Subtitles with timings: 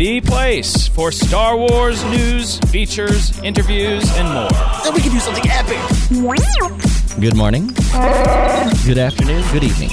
[0.00, 4.48] The place for Star Wars news, features, interviews, and more.
[4.82, 5.76] Then we can do something epic.
[7.20, 7.66] Good morning.
[8.86, 9.44] Good afternoon.
[9.52, 9.90] Good evening.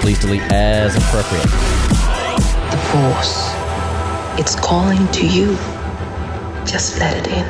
[0.00, 1.42] Please delete as appropriate.
[2.70, 3.52] The Force.
[4.40, 5.58] It's calling to you.
[6.64, 7.44] Just let it in.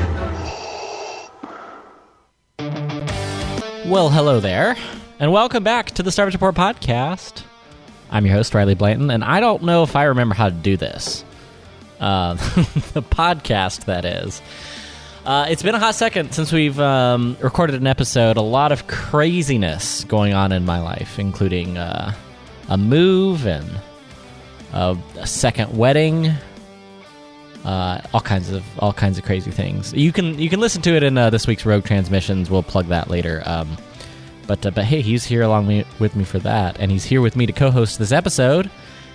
[3.89, 4.77] Well, hello there,
[5.20, 7.45] and welcome back to the Star Wars Report podcast.
[8.11, 10.77] I'm your host, Riley Blanton, and I don't know if I remember how to do
[10.77, 11.25] this.
[12.05, 12.35] Uh,
[12.93, 14.43] the podcast, that is.
[15.25, 18.37] Uh, it's been a hot second since we've um, recorded an episode.
[18.37, 22.12] A lot of craziness going on in my life, including uh,
[22.69, 23.67] a move and
[24.75, 26.31] a, a second wedding.
[27.65, 29.95] Uh, all kinds of all kinds of crazy things.
[29.95, 32.50] You can you can listen to it in uh, this week's Rogue Transmissions.
[32.50, 33.43] We'll plug that later.
[33.47, 33.78] Um,
[34.47, 37.23] but uh, but hey, he's here along me, with me for that, and he's here
[37.23, 38.71] with me to co-host this episode.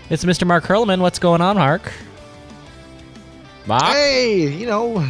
[0.09, 0.47] It's Mr.
[0.47, 1.01] Mark Hurlman.
[1.01, 1.93] What's going on, Mark?
[3.65, 3.83] Mark.
[3.83, 5.07] Hey, you know,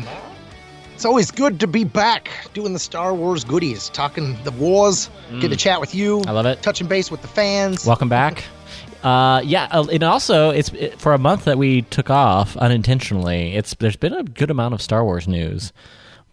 [0.93, 5.51] it's always good to be back doing the Star Wars goodies, talking the wars, getting
[5.51, 6.21] to chat with you.
[6.27, 6.61] I love it.
[6.61, 7.85] Touching base with the fans.
[7.85, 8.43] Welcome back.
[9.01, 13.55] Uh, yeah, uh, and also it's it, for a month that we took off unintentionally.
[13.55, 15.71] It's there's been a good amount of Star Wars news,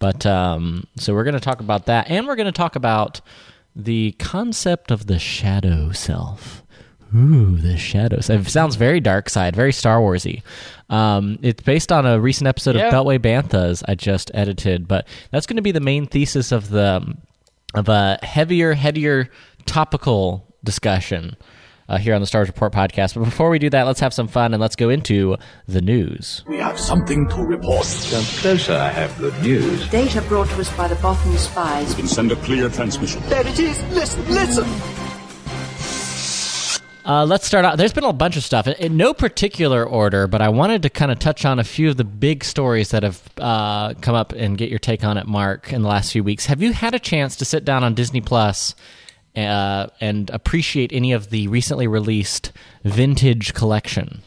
[0.01, 3.20] but um, so we're going to talk about that, and we're going to talk about
[3.77, 6.64] the concept of the shadow self.
[7.15, 8.29] Ooh, the shadows.
[8.31, 10.43] It sounds very dark side, very Star Warsy.
[10.91, 12.89] Um, it's based on a recent episode Yeah.
[12.89, 16.69] of Beltway Banthas I just edited, but that's going to be the main thesis of
[16.71, 17.15] the
[17.75, 19.29] of a heavier, headier
[19.67, 21.37] topical discussion
[21.89, 23.15] uh, here on the Stars Report podcast.
[23.15, 25.36] But before we do that, let's have some fun and let's go into
[25.69, 26.42] the news.
[26.48, 27.86] We have something to report.
[28.11, 29.89] Come closer, I have good news.
[29.91, 31.89] Data brought to us by the Bothan spies.
[31.91, 33.23] We Can send a clear transmission.
[33.29, 33.83] There it is.
[33.92, 35.05] Listen, listen.
[37.06, 37.78] Uh, let's start out.
[37.78, 41.12] There's been a bunch of stuff in, no particular order, but I wanted to kind
[41.12, 44.58] of touch on a few of the big stories that have uh, come up and
[44.58, 46.46] get your take on it, Mark, in the last few weeks.
[46.46, 48.74] Have you had a chance to sit down on Disney Plus
[49.36, 52.50] uh, and appreciate any of the recently released
[52.83, 54.23] vintage collection?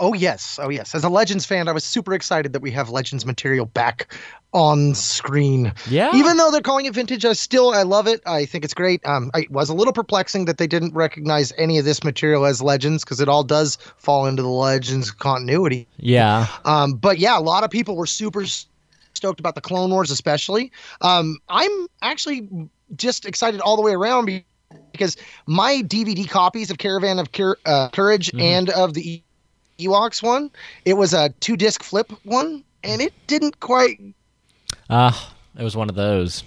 [0.00, 0.94] Oh yes, oh yes.
[0.94, 4.12] As a Legends fan, I was super excited that we have Legends material back
[4.52, 5.72] on screen.
[5.88, 6.14] Yeah.
[6.14, 8.20] Even though they're calling it vintage, I still I love it.
[8.26, 9.04] I think it's great.
[9.06, 12.62] Um, I was a little perplexing that they didn't recognize any of this material as
[12.62, 15.86] Legends because it all does fall into the Legends continuity.
[15.96, 16.46] Yeah.
[16.64, 18.44] Um, but yeah, a lot of people were super
[19.12, 20.72] stoked about the Clone Wars, especially.
[21.00, 22.48] Um, I'm actually
[22.96, 24.44] just excited all the way around
[24.92, 25.16] because
[25.46, 29.23] my DVD copies of Caravan of Cur- uh, Courage and of the E-
[29.78, 30.50] Ewoks one,
[30.84, 34.00] it was a two disc flip one, and it didn't quite
[34.90, 36.44] Ah, it was one of those.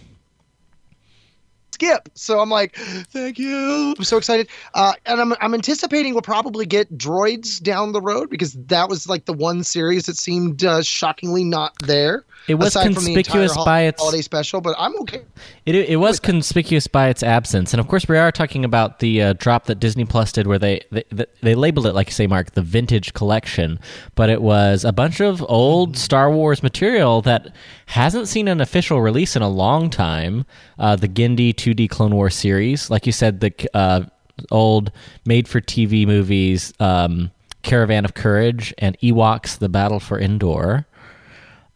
[1.72, 2.10] skip.
[2.16, 3.94] So I'm like, thank you.
[3.98, 4.48] I'm so excited.
[4.74, 9.08] Uh, and I'm, I'm anticipating we'll probably get droids down the road because that was
[9.08, 12.26] like the one series that seemed uh, shockingly not there.
[12.48, 15.24] It was aside from the conspicuous by its- holiday special, but I'm okay.
[15.66, 19.22] It, it was conspicuous by its absence, and of course, we are talking about the
[19.22, 22.26] uh, drop that Disney Plus did, where they, they they labeled it like you say,
[22.28, 23.80] Mark, the vintage collection.
[24.16, 27.54] But it was a bunch of old Star Wars material that
[27.88, 30.46] hasn't seen an official release in a long time.
[30.80, 34.04] Uh, the Genndy 2D Clone War series, like you said, the uh,
[34.52, 34.92] old
[35.26, 37.32] made-for-TV movies, um,
[37.64, 40.86] Caravan of Courage, and Ewoks: The Battle for Endor.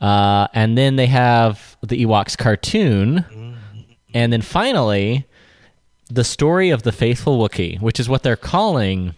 [0.01, 3.57] Uh, and then they have the Ewoks cartoon.
[4.13, 5.27] And then finally,
[6.09, 9.15] the story of the faithful Wookiee, which is what they're calling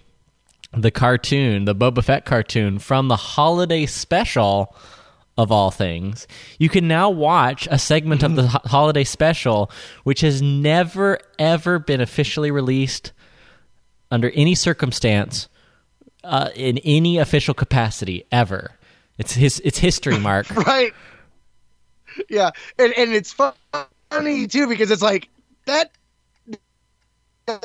[0.75, 4.75] the cartoon, the Boba Fett cartoon from the holiday special
[5.37, 6.27] of all things.
[6.59, 9.71] You can now watch a segment of the ho- holiday special,
[10.03, 13.13] which has never, ever been officially released
[14.11, 15.47] under any circumstance
[16.23, 18.71] uh, in any official capacity ever.
[19.17, 19.61] It's his.
[19.63, 20.49] It's history, Mark.
[20.67, 20.93] right.
[22.29, 23.51] Yeah and, and it's fu-
[24.09, 25.29] funny too because it's like
[25.65, 25.91] that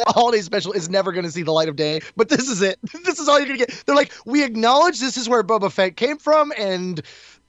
[0.08, 2.78] holiday special is never going to see the light of day but this is it.
[3.04, 3.82] This is all you're going to get.
[3.86, 7.00] They're like we acknowledge this is where boba fett came from and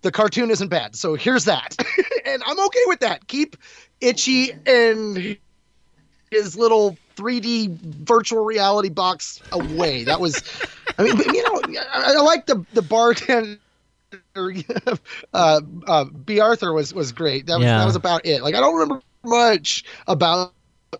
[0.02, 1.76] the cartoon isn't bad so here's that.
[2.26, 3.28] And i'm okay with that.
[3.28, 3.56] Keep
[4.02, 5.38] itchy and
[6.30, 10.04] his little 3d virtual reality box away.
[10.04, 10.44] That was
[10.98, 11.62] i mean you know
[11.94, 13.58] i, I like the the bartender
[15.34, 17.48] uh, uh, Bea Arthur was was great.
[17.48, 17.78] That was Yeah.
[17.80, 18.42] that was about it.
[18.42, 20.54] Like I don't remember much about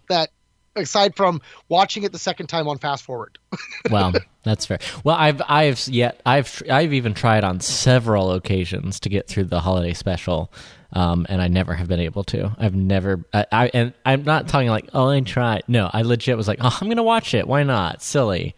[0.10, 0.30] that
[0.76, 3.38] aside from watching it the second time on fast forward.
[3.92, 4.14] well,
[4.44, 4.80] that's fair.
[5.04, 9.60] Well, I've I've yet I've I've even tried on several occasions to get through the
[9.60, 10.52] holiday special,
[10.94, 12.56] um, and I never have been able to.
[12.60, 13.26] I've never.
[13.34, 15.64] I, I and I'm not talking like oh I tried.
[15.68, 17.48] No, I legit was like oh I'm gonna watch it.
[17.48, 18.02] Why not?
[18.02, 18.56] Silly.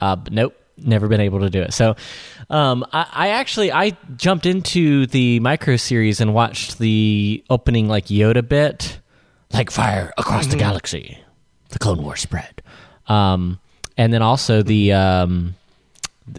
[0.00, 1.72] Uh, but nope, never been able to do it.
[1.72, 1.96] So,
[2.50, 8.06] um, I, I actually I jumped into the micro series and watched the opening like
[8.06, 9.00] Yoda bit,
[9.52, 11.18] like fire across the galaxy,
[11.70, 12.62] the Clone War spread,
[13.06, 13.58] um,
[13.96, 15.54] and then also the um,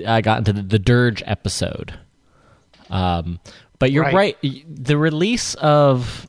[0.06, 1.94] I got into the, the Dirge episode.
[2.90, 3.40] Um,
[3.80, 4.38] but you're right.
[4.42, 4.66] Right.
[4.68, 6.28] The release of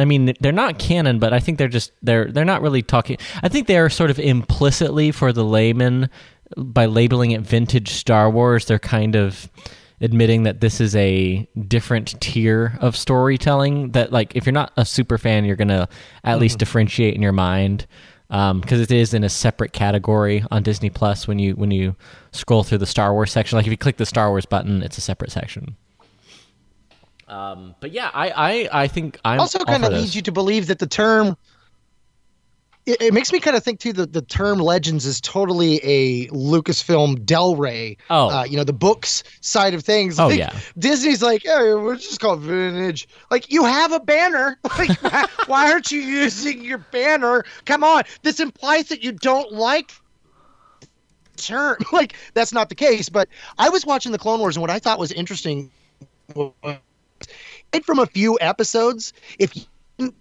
[0.00, 3.18] I mean, they're not canon, but I think they're just they're they're not really talking.
[3.42, 6.08] I think they are sort of implicitly for the layman
[6.56, 8.66] by labeling it vintage Star Wars.
[8.66, 9.48] They're kind of
[10.00, 13.90] admitting that this is a different tier of storytelling.
[13.92, 15.88] That like if you're not a super fan, you're gonna
[16.24, 17.86] at least differentiate in your mind
[18.28, 21.96] because it is in a separate category on Disney Plus when you when you
[22.32, 23.56] scroll through the Star Wars section.
[23.56, 25.76] Like if you click the Star Wars button, it's a separate section.
[27.26, 30.32] Um, but yeah, I, I, I think I'm also kind of for leads you to
[30.32, 31.36] believe that the term
[32.86, 36.26] it, it makes me kind of think too that the term legends is totally a
[36.28, 38.28] lucasfilm del rey Oh.
[38.30, 40.18] uh, you know the books side of things.
[40.18, 40.58] Oh, Like, yeah.
[40.78, 43.08] disney's like hey, we're just called vintage.
[43.30, 44.58] Like you have a banner.
[44.78, 47.44] Like why- why aren't you using your banner?
[47.66, 48.04] Come on.
[48.22, 49.92] This implies that you don't like
[51.36, 51.76] term.
[51.92, 53.28] Like that's not the case but
[53.58, 55.70] i was watching the clone wars and what i thought was interesting
[56.34, 56.52] was
[57.72, 59.62] it from a few episodes if you
[59.98, 60.14] didn't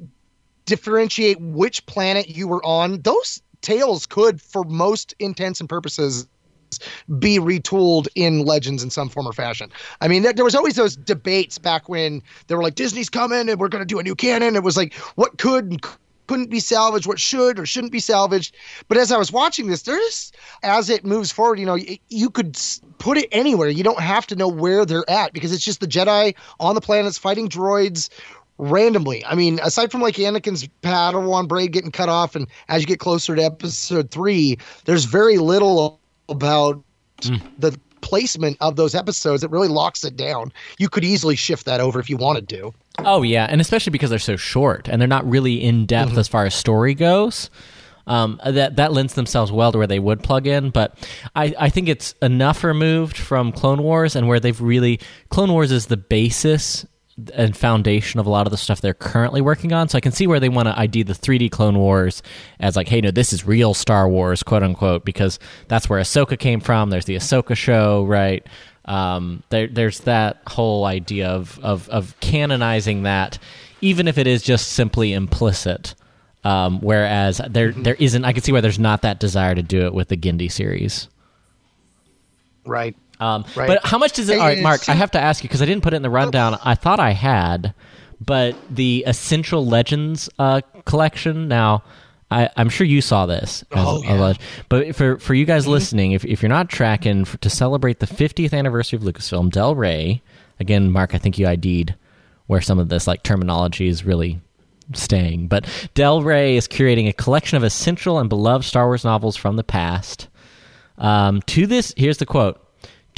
[0.70, 6.28] differentiate which planet you were on those tales could for most intents and purposes
[7.18, 9.72] be retooled in legends in some form or fashion.
[10.02, 13.60] I mean there, was always those debates back when they were like disney's coming and
[13.60, 14.56] we're going to do a new canon.
[14.56, 15.82] It was like what could and
[16.28, 18.56] couldn't be salvaged what should or shouldn't be salvaged.
[18.88, 20.32] But as i was watching this there's
[20.62, 21.80] as it moves forward you know
[22.10, 22.56] you could
[23.00, 23.70] put it anywhere.
[23.70, 26.82] You don't have to know where they're at because it's just the jedi on the
[26.82, 28.10] planets fighting droids
[28.60, 29.26] randomly.
[29.26, 33.00] I mean, aside from like Anakin's Padawan braid getting cut off, and as you get
[33.00, 36.84] closer to Episode three, there's very little about
[37.58, 40.54] the placement of those episodes that really locks it down.
[40.78, 42.74] You could easily shift that over if you wanted to.
[43.00, 46.28] Oh yeah, and especially because they're so short and they're not really in depth as
[46.28, 47.50] far as story goes.
[48.08, 50.98] Um, that that lends themselves well to where they would plug in, but
[51.36, 55.72] I, I think it's enough removed from Clone Wars and where they've really Clone Wars
[55.72, 56.88] is the basis
[57.34, 59.90] and foundation of a lot of the stuff they're currently working on.
[59.90, 62.22] So I can see where they want to ID the 3D Clone Wars
[62.60, 66.38] as like, hey, no, this is real Star Wars, quote unquote, because that's where Ahsoka
[66.38, 66.90] came from.
[66.90, 68.46] There's the Ahsoka show, right?
[68.86, 73.38] Um, there, there's that whole idea of, of of canonizing that,
[73.82, 75.94] even if it is just simply implicit.
[76.44, 79.86] Um, whereas there there isn't, I can see why there's not that desire to do
[79.86, 81.08] it with the Genndy series.
[82.66, 82.96] Right.
[83.20, 83.68] Um, Right.
[83.68, 84.34] But how much does it?
[84.36, 86.02] Hey, All right, Mark, I have to ask you because I didn't put it in
[86.02, 86.58] the rundown.
[86.64, 87.74] I thought I had,
[88.22, 91.48] but the Essential Legends uh, collection.
[91.48, 91.84] Now,
[92.32, 93.64] I, I'm sure you saw this.
[93.72, 94.34] as Oh, a yeah.
[94.70, 98.08] but for for you guys listening, if if you're not tracking for, to celebrate the
[98.08, 100.22] 50th anniversary of Lucasfilm, Del Rey.
[100.62, 101.96] Again, Mark, I think you ID'd
[102.48, 104.42] where some of this like terminology is really
[104.94, 105.48] staying.
[105.48, 109.56] But Del Rey is curating a collection of essential and beloved Star Wars novels from
[109.56, 110.28] the past.
[110.98, 112.60] Um, to this, here's the quote.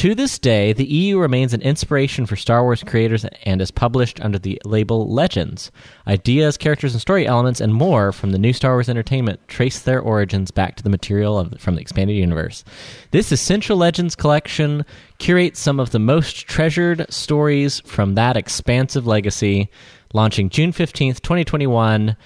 [0.01, 4.19] To this day, the EU remains an inspiration for Star Wars creators and is published
[4.19, 5.71] under the label Legends.
[6.07, 9.99] Ideas, characters, and story elements, and more from the new Star Wars entertainment trace their
[9.99, 12.63] origins back to the material of, from the expanded universe.
[13.11, 14.85] This Essential Legends collection
[15.19, 19.69] curates some of the most treasured stories from that expansive legacy,
[20.15, 22.17] launching June 15th, 2021.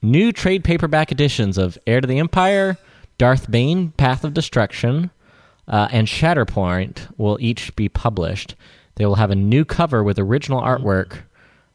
[0.00, 2.78] New trade paperback editions of Heir to the Empire,
[3.18, 5.10] Darth Bane, Path of Destruction,
[5.70, 8.54] uh, and Shatterpoint will each be published.
[8.96, 11.18] They will have a new cover with original artwork.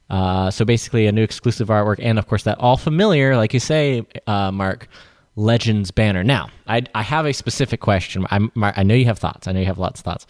[0.09, 3.59] Uh, so basically, a new exclusive artwork, and of course, that all familiar, like you
[3.59, 4.87] say, uh, Mark,
[5.35, 6.23] Legends banner.
[6.23, 8.27] Now, I, I have a specific question.
[8.29, 9.47] I'm, Mark, I know you have thoughts.
[9.47, 10.27] I know you have lots of thoughts.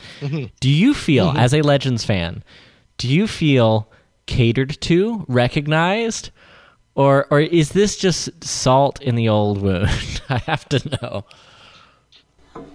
[0.62, 2.44] Do you feel, as a Legends fan,
[2.98, 3.92] do you feel
[4.26, 6.32] catered to, recognized,
[6.96, 10.22] or or is this just salt in the old wound?
[10.30, 11.26] I have to know.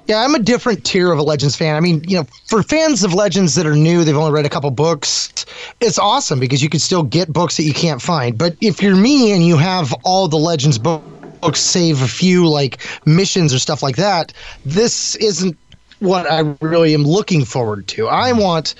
[0.07, 1.77] Yeah, I'm a different tier of a Legends fan.
[1.77, 4.49] I mean, you know, for fans of Legends that are new, they've only read a
[4.49, 5.47] couple books,
[5.81, 8.37] it's awesome because you can still get books that you can't find.
[8.37, 11.01] But if you're me and you have all the Legends bo-
[11.41, 14.33] books, save a few like missions or stuff like that,
[14.65, 15.57] this isn't
[16.01, 18.09] what I really am looking forward to.
[18.09, 18.75] I want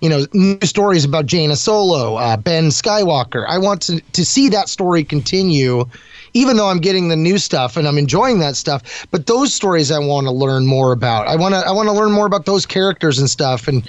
[0.00, 3.44] you know, new stories about Jaina Solo, uh, Ben Skywalker.
[3.48, 5.84] I want to to see that story continue.
[6.34, 9.90] Even though I'm getting the new stuff and I'm enjoying that stuff, but those stories
[9.90, 11.26] I want to learn more about.
[11.26, 13.66] I want to I want to learn more about those characters and stuff.
[13.68, 13.88] And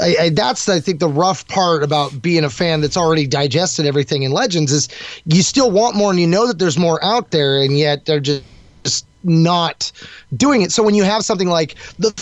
[0.00, 3.86] I, I, that's I think the rough part about being a fan that's already digested
[3.86, 4.88] everything in Legends is
[5.24, 8.20] you still want more and you know that there's more out there, and yet they're
[8.20, 8.42] just
[8.84, 9.92] just not
[10.36, 10.72] doing it.
[10.72, 12.12] So when you have something like the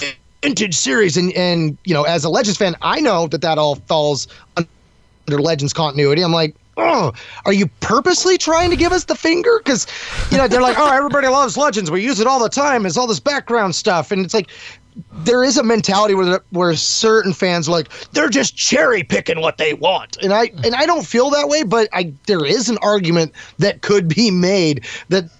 [0.42, 3.76] vintage series, and and you know, as a Legends fan, I know that that all
[3.76, 6.22] falls under Legends continuity.
[6.22, 6.54] I'm like.
[6.76, 7.12] Oh,
[7.44, 9.58] are you purposely trying to give us the finger?
[9.58, 9.86] Because,
[10.30, 11.90] you know, they're like, oh, everybody loves Legends.
[11.90, 12.86] We use it all the time.
[12.86, 14.10] It's all this background stuff.
[14.10, 14.50] And it's like,
[15.12, 19.72] there is a mentality where where certain fans like they're just cherry picking what they
[19.72, 23.32] want, and I and I don't feel that way, but I there is an argument
[23.58, 25.30] that could be made that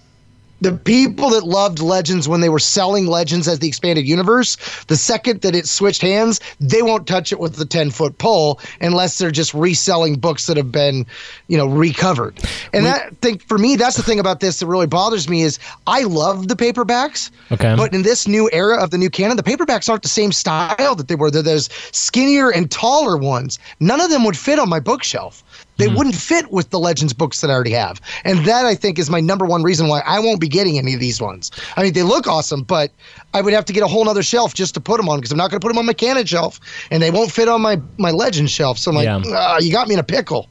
[0.61, 4.95] the people that loved Legends when they were selling Legends as the expanded universe, the
[4.95, 9.17] second that it switched hands, they won't touch it with the 10 foot pole unless
[9.17, 11.05] they're just reselling books that have been,
[11.47, 12.37] you know, recovered.
[12.73, 15.41] And we, that thing for me, that's the thing about this that really bothers me
[15.41, 17.31] is I love the paperbacks.
[17.51, 17.75] Okay.
[17.75, 20.95] But in this new era of the new canon, the paperbacks aren't the same style
[20.95, 21.31] that they were.
[21.31, 23.57] They're those skinnier and taller ones.
[23.79, 25.43] None of them would fit on my bookshelf.
[25.81, 25.97] They mm-hmm.
[25.97, 27.99] wouldn't fit with the Legends books that I already have.
[28.23, 30.93] And that I think is my number one reason why I won't be getting any
[30.93, 31.49] of these ones.
[31.75, 32.91] I mean, they look awesome, but
[33.33, 35.31] I would have to get a whole other shelf just to put them on because
[35.31, 36.59] I'm not going to put them on my canon shelf
[36.91, 38.77] and they won't fit on my, my Legend shelf.
[38.77, 39.21] So I'm like, yeah.
[39.27, 40.47] ah, you got me in a pickle.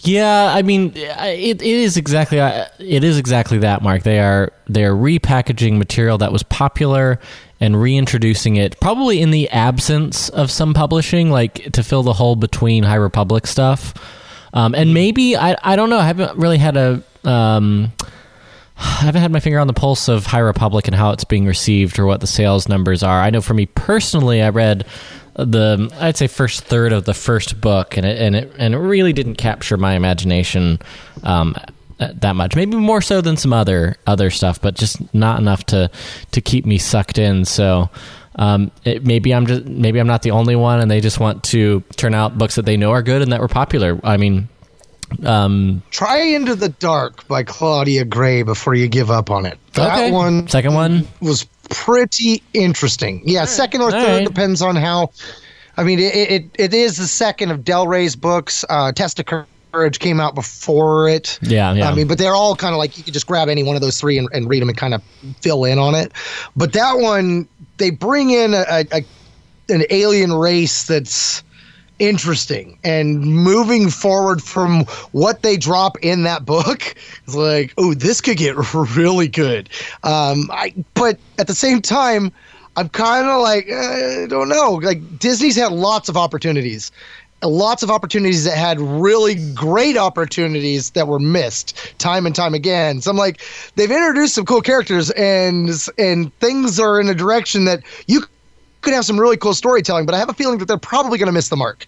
[0.00, 4.02] Yeah, I mean, it, it is exactly uh, it is exactly that, Mark.
[4.02, 7.20] They are they are repackaging material that was popular
[7.60, 12.36] and reintroducing it, probably in the absence of some publishing, like to fill the hole
[12.36, 13.94] between High Republic stuff.
[14.58, 15.98] Um, and maybe I I don't know.
[15.98, 17.92] I haven't really had a um,
[18.76, 21.46] I haven't had my finger on the pulse of High Republic and how it's being
[21.46, 23.20] received or what the sales numbers are.
[23.20, 24.84] I know for me personally, I read
[25.34, 28.78] the I'd say first third of the first book, and it and it and it
[28.78, 30.80] really didn't capture my imagination
[31.22, 31.54] um,
[31.98, 32.56] that much.
[32.56, 35.88] Maybe more so than some other other stuff, but just not enough to
[36.32, 37.44] to keep me sucked in.
[37.44, 37.90] So
[38.38, 41.42] um, it, maybe I'm just maybe I'm not the only one, and they just want
[41.44, 44.00] to turn out books that they know are good and that were popular.
[44.04, 44.48] I mean,
[45.24, 49.58] um, try Into the Dark by Claudia Gray before you give up on it.
[49.72, 50.12] That okay.
[50.12, 53.22] one, second one was pretty interesting.
[53.24, 54.26] Yeah, second or third right.
[54.26, 55.10] depends on how.
[55.76, 58.64] I mean, it, it it is the second of Del Rey's books.
[58.68, 59.26] Uh, Test of
[59.72, 61.38] Courage came out before it.
[61.42, 61.90] Yeah, yeah.
[61.90, 63.82] I mean, but they're all kind of like you could just grab any one of
[63.82, 65.02] those three and, and read them and kind of
[65.40, 66.12] fill in on it.
[66.56, 69.02] But that one they bring in a, a,
[69.68, 71.42] an alien race that's
[71.98, 76.94] interesting and moving forward from what they drop in that book.
[77.26, 79.68] Is like oh this could get really good.
[80.04, 82.32] Um i but at the same time
[82.76, 84.74] i'm kind of like i don't know.
[84.74, 86.92] Like disney's had lots of opportunities
[87.42, 93.00] lots of opportunities that had really great opportunities that were missed time and time again.
[93.00, 93.40] So I'm like,
[93.76, 98.22] they've introduced some cool characters and and things are in a direction that you
[98.80, 101.26] could have some really cool storytelling, but I have a feeling that they're probably going
[101.26, 101.86] to miss the mark.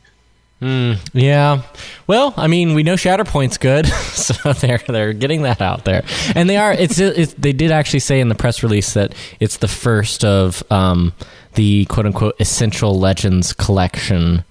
[0.61, 1.62] Mm, yeah.
[2.07, 6.04] Well, I mean, we know Shatterpoint's good, so they're they're getting that out there,
[6.35, 6.73] and they are.
[6.73, 10.62] It's, it's they did actually say in the press release that it's the first of
[10.71, 11.14] um,
[11.54, 14.45] the quote unquote essential legends collection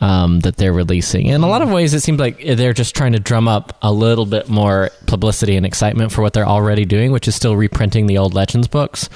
[0.00, 1.26] um, that they're releasing.
[1.26, 3.92] In a lot of ways, it seems like they're just trying to drum up a
[3.92, 8.06] little bit more publicity and excitement for what they're already doing, which is still reprinting
[8.06, 9.08] the old Legends books.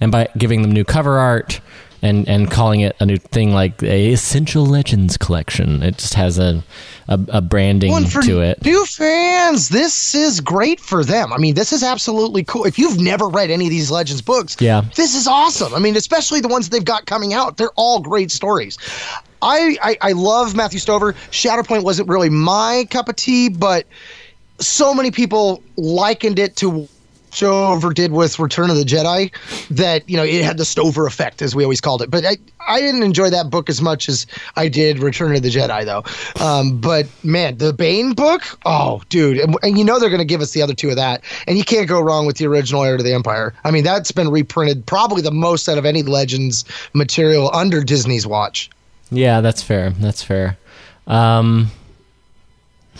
[0.00, 1.60] And by giving them new cover art
[2.06, 6.38] and, and calling it a new thing like a Essential Legends collection, it just has
[6.38, 6.62] a,
[7.08, 8.64] a, a branding well, to it.
[8.64, 11.32] New fans, this is great for them.
[11.32, 12.64] I mean, this is absolutely cool.
[12.64, 14.82] If you've never read any of these Legends books, yeah.
[14.94, 15.74] this is awesome.
[15.74, 18.78] I mean, especially the ones they've got coming out, they're all great stories.
[19.42, 21.12] I, I, I love Matthew Stover.
[21.30, 23.86] Shatterpoint wasn't really my cup of tea, but
[24.58, 26.88] so many people likened it to
[27.36, 29.30] Stover did with Return of the Jedi
[29.68, 32.10] that you know it had the Stover effect as we always called it.
[32.10, 34.26] But I I didn't enjoy that book as much as
[34.56, 36.02] I did Return of the Jedi though.
[36.42, 40.24] Um, but man, the Bane book, oh dude, and, and you know they're going to
[40.24, 42.82] give us the other two of that, and you can't go wrong with the original
[42.82, 43.52] Heir to the Empire.
[43.64, 46.64] I mean that's been reprinted probably the most out of any Legends
[46.94, 48.70] material under Disney's watch.
[49.10, 49.90] Yeah, that's fair.
[49.90, 50.56] That's fair.
[51.06, 51.70] Um,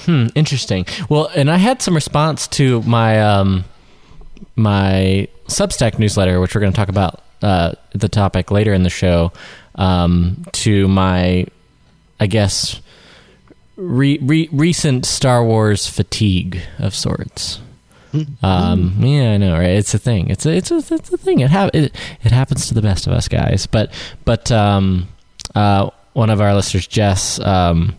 [0.00, 0.84] hmm, interesting.
[1.08, 3.64] Well, and I had some response to my um,
[4.56, 8.90] my Substack newsletter, which we're going to talk about uh, the topic later in the
[8.90, 9.32] show.
[9.74, 11.46] Um, to my,
[12.18, 12.80] I guess,
[13.76, 17.60] re- re- recent Star Wars fatigue of sorts.
[18.42, 19.70] Um, yeah, I know, right?
[19.70, 20.30] It's a thing.
[20.30, 21.40] It's a it's a, it's a thing.
[21.40, 23.66] It, ha- it it happens to the best of us guys.
[23.66, 23.92] But
[24.24, 25.08] but um,
[25.54, 27.98] uh, one of our listeners, Jess, um,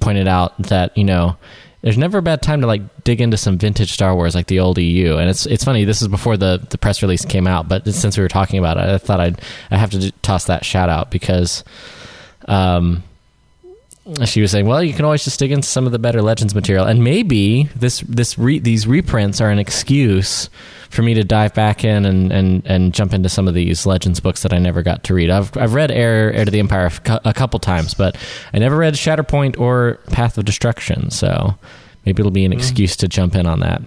[0.00, 1.36] pointed out that you know
[1.84, 4.58] there's never a bad time to like dig into some vintage Star Wars like the
[4.58, 5.18] old EU.
[5.18, 5.84] And it's it's funny.
[5.84, 8.78] This is before the the press release came out, but since we were talking about
[8.78, 11.62] it, I thought I'd I have to toss that shout out because.
[12.46, 13.02] Um,
[14.26, 16.54] she was saying, "Well, you can always just dig into some of the better Legends
[16.54, 20.50] material, and maybe this this re- these reprints are an excuse
[20.90, 24.20] for me to dive back in and, and, and jump into some of these Legends
[24.20, 25.30] books that I never got to read.
[25.30, 26.90] I've I've read Heir Heir to the Empire
[27.24, 28.16] a couple times, but
[28.52, 31.10] I never read Shatterpoint or Path of Destruction.
[31.10, 31.54] So
[32.04, 33.82] maybe it'll be an excuse to jump in on that.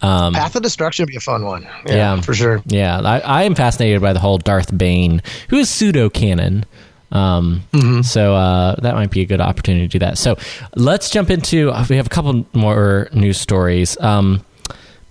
[0.00, 1.64] Um, Path of Destruction would be a fun one.
[1.86, 2.20] Yeah, Yeah.
[2.20, 2.62] for sure.
[2.66, 6.64] yeah, I, I am fascinated by the whole Darth Bane, who is pseudo canon.
[7.12, 7.62] Um,
[8.02, 10.18] So uh, that might be a good opportunity to do that.
[10.18, 10.36] So
[10.74, 11.66] let's jump into.
[11.88, 13.96] We have a couple more news stories.
[14.00, 14.44] Um,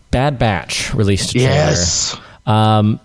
[0.10, 1.50] Bad Batch released a trailer.
[1.52, 2.20] Yes.
[2.46, 3.00] Um,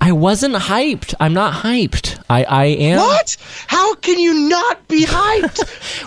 [0.00, 1.14] I wasn't hyped.
[1.20, 2.22] I'm not hyped.
[2.30, 2.98] I, I am.
[2.98, 3.36] What?
[3.66, 5.60] How can you not be hyped?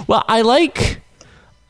[0.07, 1.01] Well, I like.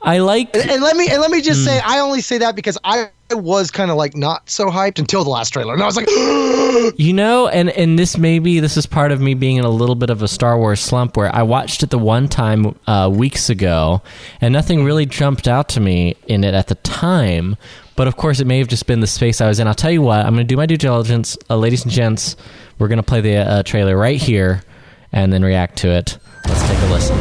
[0.02, 0.56] I like.
[0.56, 3.10] and, and let me and let me just say, I only say that because I
[3.38, 6.08] was kind of like not so hyped until the last trailer, and I was like,
[6.98, 9.96] You know, and and this maybe this is part of me being in a little
[9.96, 13.50] bit of a Star Wars slump where I watched it the one time uh, weeks
[13.50, 14.02] ago,
[14.40, 17.58] and nothing really jumped out to me in it at the time.
[17.96, 19.68] But of course, it may have just been the space I was in.
[19.68, 22.36] I'll tell you what, I'm going to do my due diligence, uh, ladies and gents.
[22.80, 24.64] We're going to play the uh, trailer right here,
[25.12, 26.18] and then react to it.
[26.48, 27.18] Let's take a listen.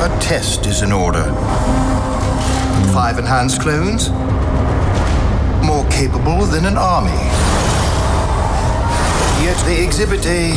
[0.00, 1.24] A test is in order.
[2.92, 4.08] Five enhanced clones,
[5.64, 7.10] more capable than an army.
[9.44, 10.50] Yet they exhibit a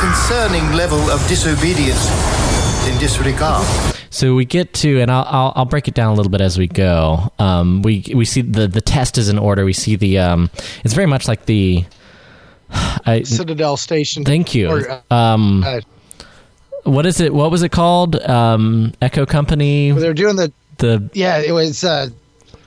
[0.00, 2.08] concerning level of disobedience
[2.86, 3.66] and disregard.
[4.10, 6.56] So we get to, and I'll, I'll I'll break it down a little bit as
[6.58, 7.30] we go.
[7.38, 9.64] Um, we we see the the test is in order.
[9.64, 10.50] We see the um,
[10.84, 11.84] it's very much like the.
[12.70, 14.24] I, Citadel Station.
[14.24, 14.68] thank you.
[14.70, 15.80] Or, uh, Um, uh,
[16.84, 17.34] what is it?
[17.34, 18.16] What was it called?
[18.22, 19.92] Um, Echo Company.
[19.92, 21.38] They're doing the The yeah.
[21.38, 22.08] It was uh,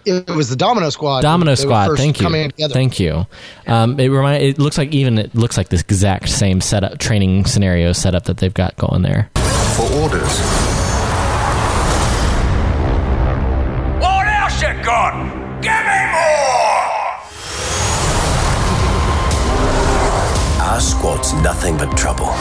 [0.05, 1.19] it was the Domino Squad.
[1.21, 1.87] Domino Squad.
[1.87, 2.23] first Thank you.
[2.23, 2.73] Coming together.
[2.73, 3.27] Thank you.
[3.67, 4.41] Um, it remind.
[4.41, 8.37] It looks like even it looks like this exact same setup, training scenario setup that
[8.37, 9.29] they've got going there.
[9.75, 10.39] For orders,
[13.99, 15.61] What else you got?
[15.61, 16.55] Give me more!
[20.65, 22.31] Our squad's nothing but trouble.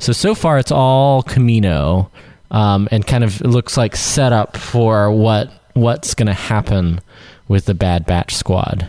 [0.00, 2.10] So so far it's all Kamino,
[2.50, 7.00] um, and kind of looks like set up for what what's going to happen
[7.48, 8.88] with the Bad Batch squad.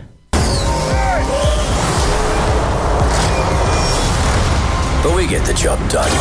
[5.03, 6.11] But we get the job done.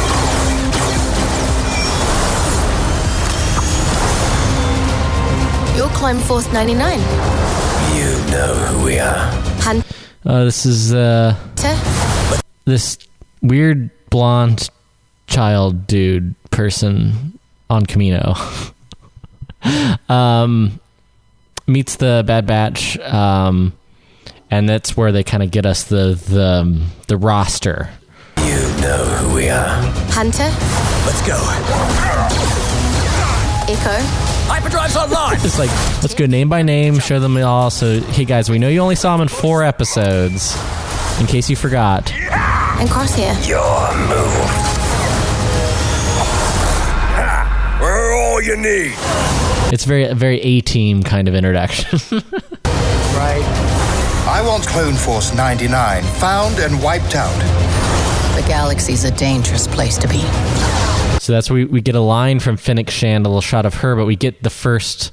[5.76, 6.98] You'll Clone Force 99.
[6.98, 9.30] You know who we are.
[9.60, 9.86] Hunter.
[10.24, 11.36] Uh, this is uh,
[12.64, 12.98] this
[13.42, 14.70] weird blonde
[15.26, 18.72] child dude person on Kamino.
[20.08, 20.80] um,
[21.66, 23.72] meets the Bad Batch, um,
[24.50, 27.90] and that's where they kind of get us the the um, the roster.
[28.38, 29.82] You know who we are.
[30.10, 30.50] Hunter.
[31.04, 31.36] Let's go.
[33.68, 33.98] Echo.
[34.48, 35.36] Hyperdrive's online.
[35.44, 35.70] It's like
[36.02, 37.70] let's go name by name, show them all.
[37.70, 40.56] So hey guys, we know you only saw them in four episodes.
[41.20, 43.48] In case you forgot, And Crosshair.
[43.48, 44.75] Your move.
[48.36, 48.92] All you need.
[49.72, 51.98] it's very a very A team kind of introduction.
[53.16, 53.42] Right.
[54.28, 57.34] I want Clone Force 99 found and wiped out.
[58.38, 60.20] The galaxy's a dangerous place to be.
[61.18, 63.72] So that's where we, we get a line from Fennec Shand, a little shot of
[63.76, 65.12] her, but we get the first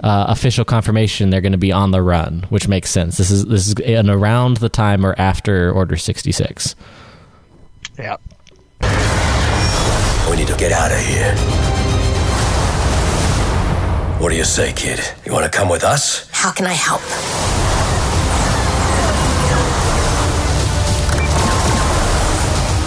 [0.00, 3.16] uh, official confirmation they're going to be on the run, which makes sense.
[3.16, 6.76] This is this is in around the time or after Order sixty six.
[7.98, 8.18] Yeah.
[10.28, 11.77] We need to get out of here.
[14.20, 14.98] What do you say, kid?
[15.24, 16.28] You want to come with us?
[16.32, 17.00] How can I help?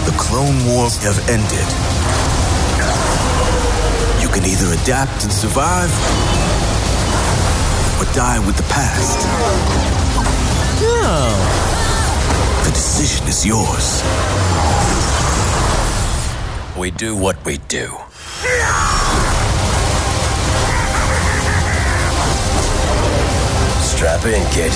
[0.06, 1.68] The Clone Wars have ended.
[4.22, 5.90] You can either adapt and survive,
[8.02, 9.18] or die with the past.
[10.84, 11.32] Oh.
[12.66, 14.04] The decision is yours.
[16.78, 17.96] We do what we do.
[24.02, 24.72] Strap in, kid.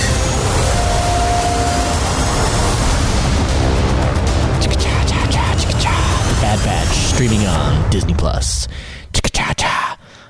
[6.40, 8.68] Bad Batch streaming on Disney Plus.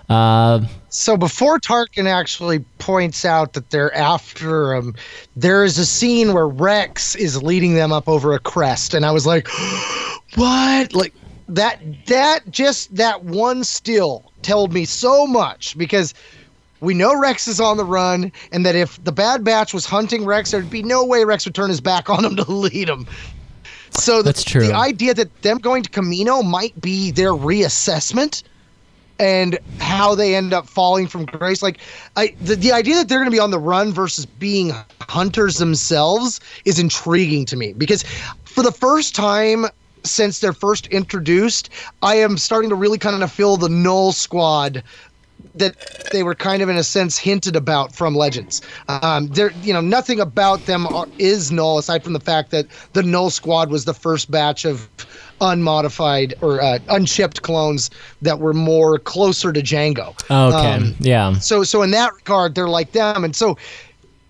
[0.07, 4.95] Uh, so before Tarkin actually points out that they're after him,
[5.35, 9.11] there is a scene where Rex is leading them up over a crest, and I
[9.11, 9.49] was like,
[10.35, 11.13] "What?" Like
[11.49, 11.81] that.
[12.05, 16.13] That just that one still told me so much because
[16.81, 20.25] we know Rex is on the run, and that if the Bad Batch was hunting
[20.25, 23.07] Rex, there'd be no way Rex would turn his back on him to lead him.
[23.91, 24.67] So the, That's true.
[24.67, 28.43] the idea that them going to Kamino might be their reassessment
[29.19, 31.63] and how they end up falling from grace.
[31.63, 31.79] Like
[32.17, 35.57] I the, the idea that they're going to be on the run versus being hunters
[35.57, 38.03] themselves is intriguing to me because
[38.43, 39.65] for the first time
[40.03, 41.69] since they're first introduced,
[42.01, 44.83] I am starting to really kind of feel the Null Squad
[45.55, 45.75] that
[46.11, 48.61] they were kind of in a sense hinted about from Legends.
[48.89, 52.67] Um, there, you know, nothing about them are, is null aside from the fact that
[52.93, 54.89] the Null Squad was the first batch of
[55.41, 57.89] unmodified or uh, unshipped clones
[58.21, 60.09] that were more closer to Jango.
[60.29, 61.33] okay, Um, yeah.
[61.39, 63.57] so, so in that regard, they're like them, and so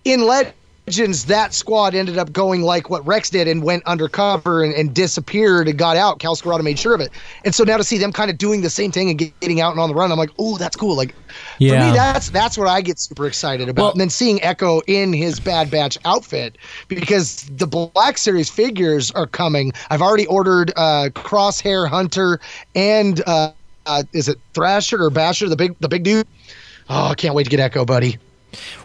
[0.04, 0.54] in Legends,
[0.86, 5.66] that squad ended up going like what Rex did and went undercover and, and disappeared
[5.68, 6.20] and got out.
[6.20, 7.10] Kal Skirata made sure of it,
[7.44, 9.60] and so now to see them kind of doing the same thing and get- getting
[9.60, 10.96] out and on the run, I'm like, oh, that's cool.
[10.96, 11.90] Like for Yeah.
[11.90, 13.82] me, that's that's what I get super excited about.
[13.82, 16.56] Well- and then seeing Echo in his Bad Batch outfit
[16.88, 19.72] because the Black Series figures are coming.
[19.90, 22.38] I've already ordered uh, Crosshair Hunter
[22.76, 23.50] and uh,
[23.86, 26.26] uh, is it Thrasher or Basher, the big the big dude.
[26.88, 28.18] Oh, I can't wait to get Echo, buddy.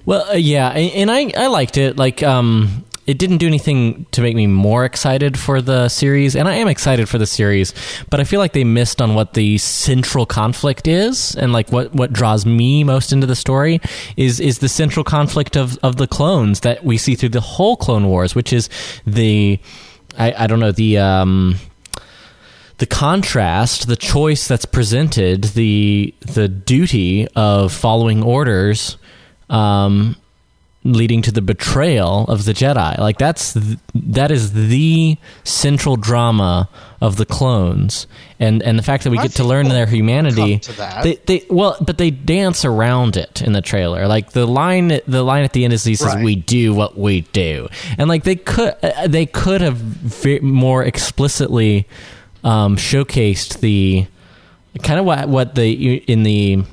[0.05, 1.97] Well, uh, yeah, and I I liked it.
[1.97, 6.47] Like, um, it didn't do anything to make me more excited for the series, and
[6.47, 7.73] I am excited for the series.
[8.09, 11.93] But I feel like they missed on what the central conflict is, and like what
[11.93, 13.81] what draws me most into the story
[14.17, 17.75] is is the central conflict of of the clones that we see through the whole
[17.75, 18.69] Clone Wars, which is
[19.05, 19.59] the
[20.17, 21.55] I I don't know the um
[22.77, 28.97] the contrast, the choice that's presented, the the duty of following orders,
[29.51, 30.15] um,
[30.83, 32.97] leading to the betrayal of the Jedi.
[32.97, 36.67] Like that's th- that is the central drama
[36.99, 38.07] of the clones,
[38.39, 40.61] and and the fact that we I get to learn their humanity.
[41.03, 44.07] They they well, but they dance around it in the trailer.
[44.07, 46.23] Like the line the line at the end is he says, Right.
[46.25, 47.67] "We do what we do,"
[47.99, 51.87] and like they could uh, they could have ve- more explicitly
[52.43, 54.07] um, showcased the
[54.81, 56.63] kind of what what the in the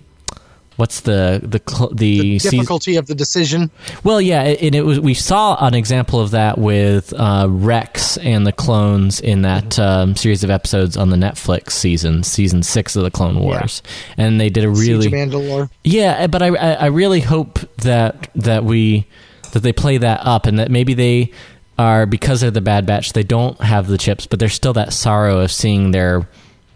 [0.79, 1.59] what's the the
[1.93, 3.71] the, The season- difficulty of the decision.
[4.05, 4.99] well, yeah, and it was.
[4.99, 9.83] We saw an example of that with uh, Rex and the clones in that Mm-hmm.
[10.11, 13.83] um, series of episodes on the Netflix season, season six of the Clone Wars,
[14.17, 15.69] and they did a really Mandalore.
[15.85, 19.07] yeah, but I, I I really hope that that we
[19.53, 21.33] that they play that up and that maybe they
[21.79, 24.93] are because they're the Bad Batch, they don't have the chips, but there's still that
[24.93, 26.29] sorrow of seeing their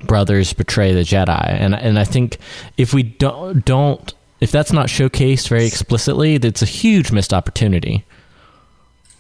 [0.07, 2.39] brothers betray the Jedi, and and I think
[2.77, 8.05] if we don't don't if that's not showcased very explicitly, that's a huge missed opportunity.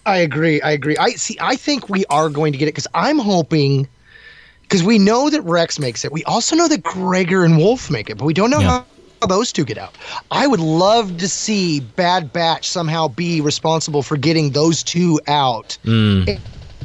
[0.04, 0.60] I agree.
[0.62, 0.96] I agree.
[0.96, 1.36] I see.
[1.40, 3.86] I think we are going to get it because I'm hoping
[4.62, 6.10] because we know that Rex makes it.
[6.12, 8.68] We also know that Gregor and Wolffe make it, but we don't know Yeah.
[8.68, 8.84] how.
[9.20, 9.96] how Those two get out.
[10.32, 15.78] I would love to see Bad Batch somehow be responsible for getting those two out.
[15.84, 16.40] Mm.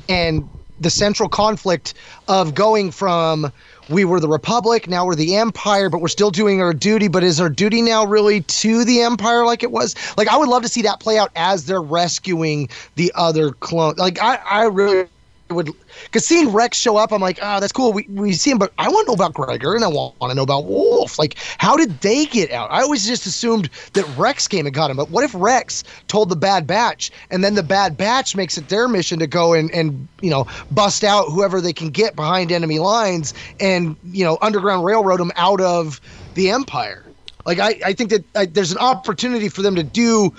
[0.07, 0.47] And
[0.79, 1.95] the central conflict
[2.27, 3.51] of going from
[3.89, 7.07] we were the Republic, now we're the Empire, but we're still doing our duty.
[7.07, 9.95] But is our duty now really to the Empire like it was?
[10.17, 13.95] Like, I would love to see that play out as they're rescuing the other clone.
[13.97, 15.07] Like, I, I really
[15.49, 15.71] would,
[16.03, 17.93] because seeing Rex show up, I'm like, oh, that's cool.
[17.93, 20.33] We, we see him, but I want to know about Gregor and I want, to
[20.33, 21.17] know about Wolffe.
[21.17, 22.71] Like, how did they get out?
[22.71, 24.97] I always just assumed that Rex came and got him.
[24.97, 28.69] But what if Rex told the Bad Batch and then the Bad Batch makes it
[28.69, 32.51] their mission to go and, and you know, bust out whoever they can get behind
[32.51, 36.01] enemy lines and, you know, underground railroad them out of
[36.33, 37.03] the Empire?
[37.45, 40.33] Like, I, I think that I, there's an opportunity for them to do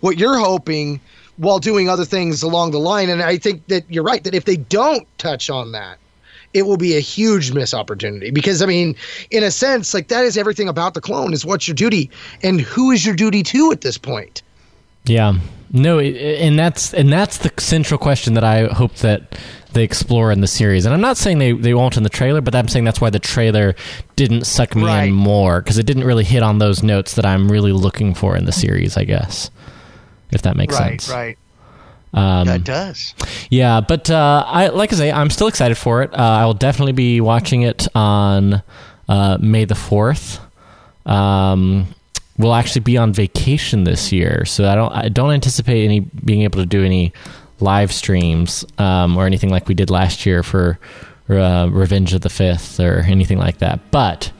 [0.00, 1.00] what you're hoping
[1.40, 3.08] while doing other things along the line.
[3.08, 5.98] And I think that you're right that if they don't touch on that,
[6.52, 8.94] it will be a huge miss opportunity because I mean,
[9.30, 12.10] in a sense, like that is everything about the clone is what's your duty
[12.42, 14.42] and who is your duty to at this point.
[15.04, 15.38] Yeah,
[15.72, 19.38] no, and that's and that's the central question that I hope that
[19.72, 20.84] they explore in the series.
[20.84, 23.08] And I'm not saying they, they won't in the trailer, but I'm saying that's why
[23.10, 23.76] the trailer
[24.16, 25.04] didn't suck me Right.
[25.04, 28.36] in more because it didn't really hit on those notes that I'm really looking for
[28.36, 28.96] in the series.
[28.96, 29.50] I guess
[30.32, 31.08] if that makes sense.
[31.08, 31.38] right.
[32.12, 33.14] Um, that does.
[33.50, 36.12] Yeah, but uh, I like I say, I'm still excited for it.
[36.12, 38.62] Uh, I will definitely be watching it on
[39.08, 40.40] uh, May the fourth.
[41.06, 41.86] Um,
[42.36, 46.42] we'll actually be on vacation this year, so I don't I don't anticipate any being
[46.42, 47.12] able to do any
[47.60, 50.78] live streams um, or anything like we did last year for
[51.28, 53.78] uh, Revenge of the Fifth or anything like that.
[53.90, 54.32] But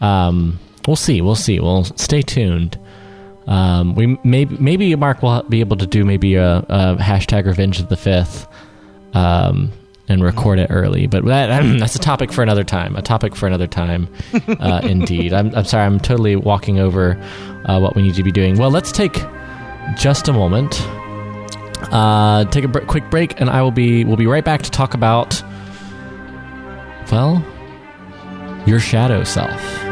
[0.00, 1.20] um, we'll see.
[1.20, 1.60] We'll see.
[1.60, 2.78] We'll stay tuned.
[3.46, 7.80] Um, we maybe maybe Mark will be able to do maybe a, a hashtag Revenge
[7.80, 8.46] of the Fifth,
[9.14, 9.72] um,
[10.08, 11.06] and record it early.
[11.06, 12.94] But that, that's a topic for another time.
[12.96, 14.08] A topic for another time,
[14.60, 15.32] uh, indeed.
[15.32, 15.86] I'm, I'm sorry.
[15.86, 17.20] I'm totally walking over
[17.66, 18.58] uh, what we need to be doing.
[18.58, 19.20] Well, let's take
[19.96, 20.80] just a moment.
[21.92, 24.70] Uh, take a br- quick break, and I will be we'll be right back to
[24.70, 25.42] talk about
[27.10, 27.44] well
[28.66, 29.91] your shadow self.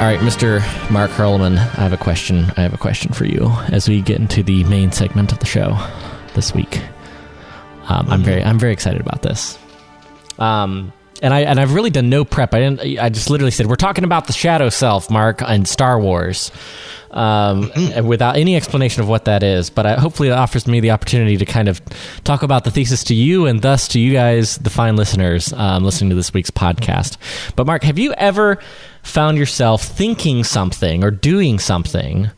[0.00, 0.60] All right, Mr.
[0.90, 2.50] Mark Hurlman, I have a question.
[2.56, 5.44] I have a question for you as we get into the main segment of the
[5.44, 5.76] show
[6.34, 6.80] this week.
[7.86, 9.58] Um, I'm very, I'm very excited about this.
[10.38, 10.90] Um,
[11.22, 12.54] and I and I've really done no prep.
[12.54, 12.98] I didn't.
[12.98, 16.50] I just literally said we're talking about the shadow self, Mark, and Star Wars,
[17.10, 19.70] um, and without any explanation of what that is.
[19.70, 21.80] But I, hopefully, it offers me the opportunity to kind of
[22.24, 25.84] talk about the thesis to you, and thus to you guys, the fine listeners, um,
[25.84, 27.16] listening to this week's podcast.
[27.56, 28.58] But Mark, have you ever
[29.02, 32.30] found yourself thinking something or doing something?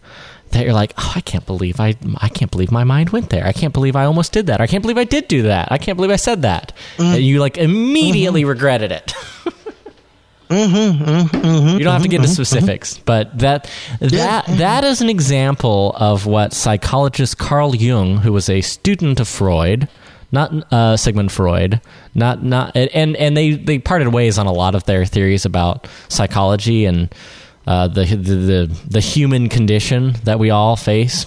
[0.52, 3.46] That you're like, oh, I can't believe I, I can't believe my mind went there.
[3.46, 4.60] I can't believe I almost did that.
[4.60, 5.70] I can't believe I did do that.
[5.70, 6.72] I can't believe I said that.
[6.96, 7.14] Mm-hmm.
[7.14, 9.14] And you like immediately regretted it.
[10.52, 15.00] Mm-hmm, mm-hmm, you don't have to get into mm-hmm, specifics, but that that that is
[15.00, 19.88] an example of what psychologist Carl Jung, who was a student of Freud,
[20.30, 21.80] not uh, Sigmund Freud,
[22.14, 25.88] not not and and they they parted ways on a lot of their theories about
[26.08, 27.14] psychology and
[27.66, 31.26] uh, the, the the human condition that we all face,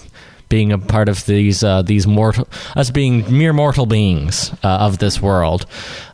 [0.50, 4.98] being a part of these uh, these mortal us being mere mortal beings uh, of
[5.00, 5.66] this world.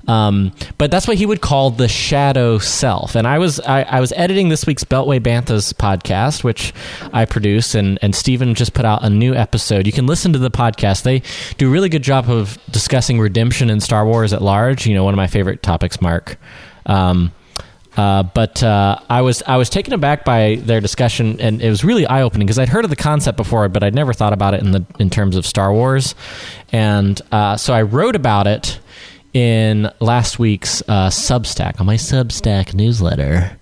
[0.08, 3.16] Um, but that's what he would call the shadow self.
[3.16, 6.74] And I was I, I, was editing this week's Beltway Banthas podcast, which
[7.14, 9.86] I produce, and and Stephen just put out a new episode.
[9.86, 11.04] You can listen to the podcast.
[11.04, 11.22] They
[11.58, 14.88] do a really good job of discussing redemption in Star Wars at large.
[14.88, 16.38] You know, one of my favorite topics, Mark.
[16.86, 17.32] Um,
[17.98, 21.84] uh, but uh, I was I was taken aback by their discussion, and it was
[21.84, 24.54] really eye opening because I'd heard of the concept before, but I'd never thought about
[24.54, 26.16] it in the in terms of Star Wars,
[26.72, 28.80] and uh, so I wrote about it
[29.34, 33.58] in last week's uh, Substack on my Substack newsletter,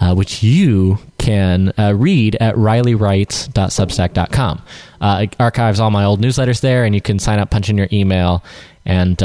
[0.00, 4.62] uh, which you can uh, read at RileyWrites.substack.com.
[5.02, 7.88] it archives all my old newsletters there, and you can sign up, punch in your
[7.92, 8.44] email,
[8.84, 9.20] and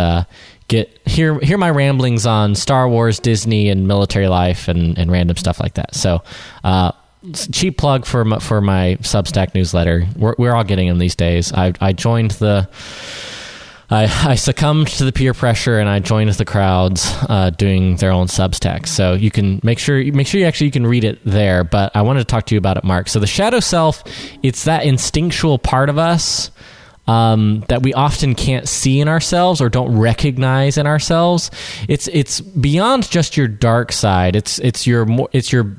[0.70, 5.36] get hear hear my ramblings on Star Wars, Disney, and military life, and, and random
[5.36, 5.94] stuff like that.
[5.94, 6.24] So,
[6.64, 6.94] uh,
[7.52, 10.08] cheap plug for my, for my Substack newsletter.
[10.16, 11.52] We're, we're all getting them these days.
[11.52, 12.70] I I joined the.
[13.92, 18.12] I, I succumbed to the peer pressure and I joined the crowds uh, doing their
[18.12, 18.88] own Substack.
[18.88, 21.64] So you can make sure make sure you actually you can read it there.
[21.64, 23.10] But I wanted to talk to you about it, Mark.
[23.10, 24.04] So the shadow self,
[24.44, 26.52] it's that instinctual part of us
[27.10, 31.50] um, that we often can't see in ourselves or don't recognize in ourselves.
[31.88, 34.36] It's it's beyond just your dark side.
[34.36, 35.76] It's it's your more it's your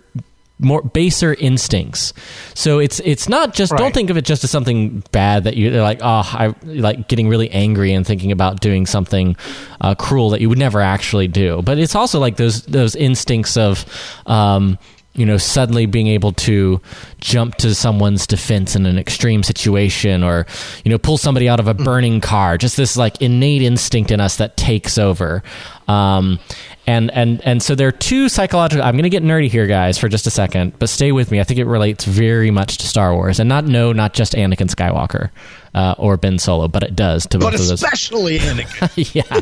[0.59, 2.13] more baser instincts.
[2.55, 3.79] So it's it's not just right.
[3.79, 7.29] don't think of it just as something bad that you're like oh I like getting
[7.29, 9.37] really angry and thinking about doing something
[9.81, 11.63] uh, cruel that you would never actually do.
[11.63, 13.85] But it's also like those those instincts of
[14.27, 14.79] um,
[15.15, 16.81] you know suddenly being able to
[17.21, 20.47] jump to someone's defense in an extreme situation or
[20.85, 22.57] you know pull somebody out of a burning car.
[22.57, 25.43] Just this like innate instinct in us that takes over.
[25.89, 26.39] Um,
[26.87, 29.99] and and and so there are two psychological i'm going to get nerdy here guys
[29.99, 31.41] for just a second but stay with me.
[31.41, 33.39] I think it relates very much to star wars.
[33.39, 35.31] And not no not just anakin skywalker
[35.75, 37.83] uh, or ben solo but it does to but both of those.
[37.83, 39.15] especially anakin.
[39.15, 39.41] Yeah.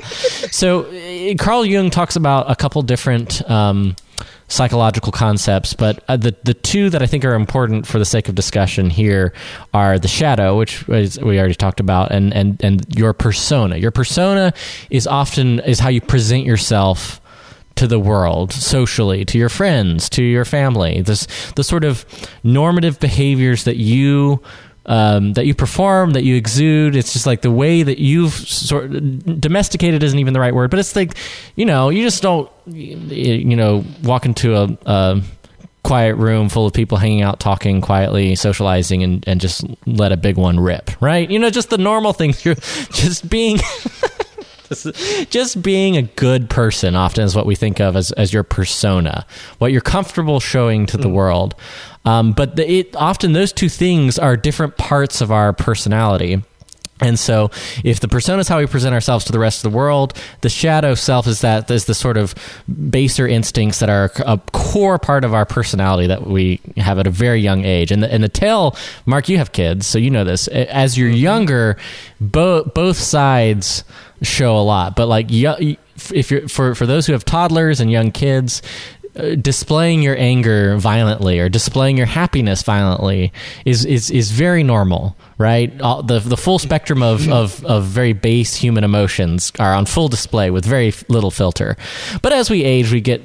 [0.50, 3.94] So uh, carl jung talks about a couple different um,
[4.48, 8.28] psychological concepts, but uh, the the two that I think are important for the sake
[8.28, 9.32] of discussion here
[9.72, 13.76] are the shadow, which is, we already talked about, and and and your persona.
[13.76, 14.52] Your persona
[14.90, 17.20] is often is how you present yourself
[17.76, 22.04] to the world socially to your friends to your family this the sort of
[22.42, 24.42] normative behaviors that you
[24.88, 26.96] um, that you perform, that you exude.
[26.96, 28.90] It's just like the way that you've sort
[29.40, 31.14] domesticated isn't even the right word, but it's like,
[31.54, 35.22] you know, you just don't, you know, walk into a, a
[35.84, 40.16] quiet room full of people hanging out, talking quietly, socializing, and, and just let a
[40.16, 41.30] big one rip, right?
[41.30, 42.44] You know, just the normal things.
[42.44, 43.58] You're just being.
[45.30, 49.24] just being a good person often is what we think of as, as your persona,
[49.56, 51.14] what you're comfortable showing to the mm.
[51.14, 51.54] world.
[52.04, 56.42] Um, but the, it often those two things are different parts of our personality.
[57.00, 57.50] And so,
[57.84, 60.48] if the persona is how we present ourselves to the rest of the world, the
[60.48, 62.34] shadow self is that is the sort of
[62.90, 67.10] baser instincts that are a core part of our personality that we have at a
[67.10, 67.92] very young age.
[67.92, 70.48] And the, and the tail, Mark, you have kids, so you know this.
[70.48, 71.76] As you're younger,
[72.20, 73.84] both both sides
[74.22, 74.96] show a lot.
[74.96, 78.62] But like, if you're for for those who have toddlers and young kids,
[79.40, 83.32] displaying your anger violently or displaying your happiness violently
[83.64, 85.80] is is is very normal, right?
[85.80, 90.08] All, the the full spectrum of, of of very base human emotions are on full
[90.08, 91.76] display with very little filter.
[92.22, 93.22] But as we age, we get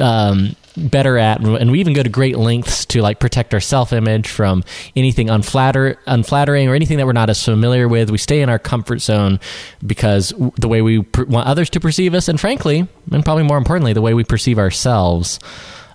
[0.00, 4.28] um, better at and we even go to great lengths to like protect our self-image
[4.28, 4.62] from
[4.94, 8.58] anything unflatter unflattering or anything that we're not as familiar with we stay in our
[8.58, 9.40] comfort zone
[9.86, 13.56] because the way we per- want others to perceive us and frankly and probably more
[13.56, 15.40] importantly the way we perceive ourselves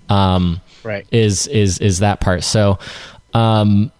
[0.09, 2.79] um, right is is is that part so
[3.33, 3.91] um,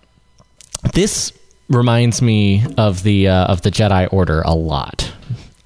[0.93, 1.31] this
[1.69, 5.11] reminds me of the uh, of the Jedi Order a lot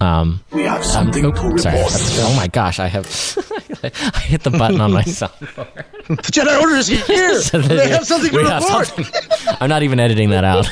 [0.00, 1.76] um, we have something um, oh, to sorry.
[1.78, 1.92] report.
[2.18, 3.06] Oh my gosh, I have
[4.14, 5.66] I hit the button on my cell phone.
[6.08, 7.40] the Jedi Order is here.
[7.40, 8.86] so they have something to report.
[8.86, 9.56] Something.
[9.60, 10.68] I'm not even editing that out.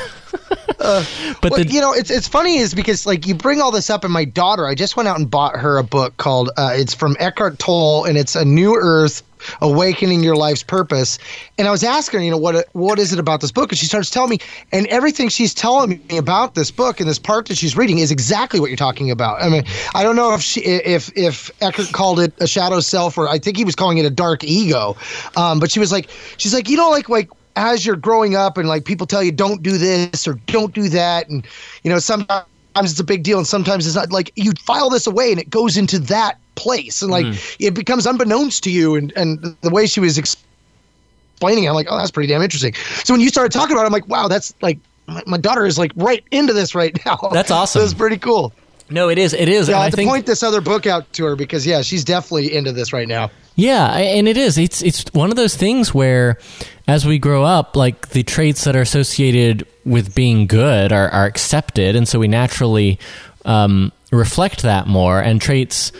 [0.80, 1.04] uh,
[1.40, 3.90] but well, the, you know, it's it's funny is because like you bring all this
[3.90, 6.72] up, and my daughter, I just went out and bought her a book called uh,
[6.74, 9.22] it's from Eckhart Tolle, and it's a New Earth
[9.60, 11.18] awakening your life's purpose.
[11.58, 13.70] And I was asking her, you know, what what is it about this book?
[13.70, 14.38] And she starts telling me,
[14.72, 18.10] and everything she's telling me about this book and this part that she's reading is
[18.10, 19.42] exactly what you're talking about.
[19.42, 23.18] I mean, I don't know if she if if Eckhart called it a shadow self
[23.18, 24.96] or I think he was calling it a dark ego,
[25.36, 28.58] um, but she was like, she's like, you know, like like as you're growing up
[28.58, 31.46] and like people tell you don't do this or don't do that and
[31.82, 32.44] you know sometimes
[32.76, 35.50] it's a big deal and sometimes it's not like you file this away and it
[35.50, 37.02] goes into that place.
[37.02, 37.56] And like mm.
[37.58, 41.88] it becomes unbeknownst to you and and the way she was explaining it, I'm like
[41.90, 42.74] oh that's pretty damn interesting.
[43.04, 45.66] So when you started talking about it I'm like wow that's like my, my daughter
[45.66, 47.16] is like right into this right now.
[47.32, 47.82] That's awesome.
[47.82, 48.52] That's pretty cool.
[48.90, 50.10] No it is it is yeah, I have to think...
[50.10, 53.30] point this other book out to her because yeah she's definitely into this right now.
[53.56, 54.58] Yeah and it is.
[54.58, 56.38] It's it's one of those things where
[56.86, 61.24] as we grow up like the traits that are associated with being good are, are
[61.24, 62.98] accepted and so we naturally
[63.44, 65.92] um, reflect that more and traits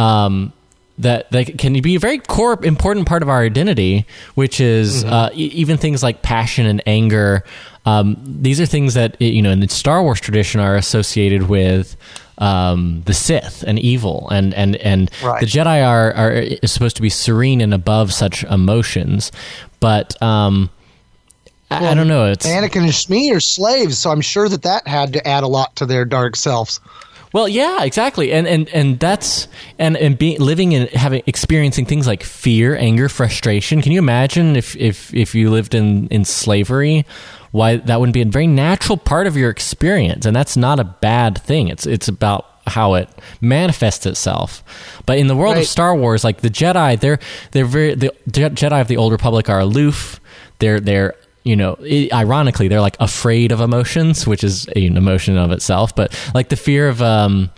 [0.00, 0.52] um,
[0.98, 5.12] that that can be a very core important part of our identity, which is mm-hmm.
[5.12, 7.44] uh, e- even things like passion and anger.
[7.86, 11.96] Um, these are things that you know in the Star Wars tradition are associated with
[12.38, 15.40] um, the Sith and evil, and and and right.
[15.40, 19.32] the Jedi are are supposed to be serene and above such emotions,
[19.80, 20.20] but.
[20.22, 20.70] Um,
[21.70, 22.24] well, I don't know.
[22.24, 25.46] It's Anakin and Shmi are slaves, so I'm sure that that had to add a
[25.46, 26.80] lot to their dark selves.
[27.32, 29.46] Well, yeah, exactly, and and and that's
[29.78, 33.82] and and being living and having experiencing things like fear, anger, frustration.
[33.82, 37.06] Can you imagine if if if you lived in in slavery?
[37.52, 40.84] Why that wouldn't be a very natural part of your experience, and that's not a
[40.84, 41.68] bad thing.
[41.68, 43.08] It's it's about how it
[43.40, 44.64] manifests itself.
[45.06, 45.62] But in the world right.
[45.62, 47.20] of Star Wars, like the Jedi, they're
[47.52, 50.20] they're very the Jedi of the Old Republic are aloof.
[50.58, 55.36] They're they're you know, it, ironically, they're like afraid of emotions, which is an emotion
[55.36, 55.94] of itself.
[55.94, 57.50] But like the fear of um,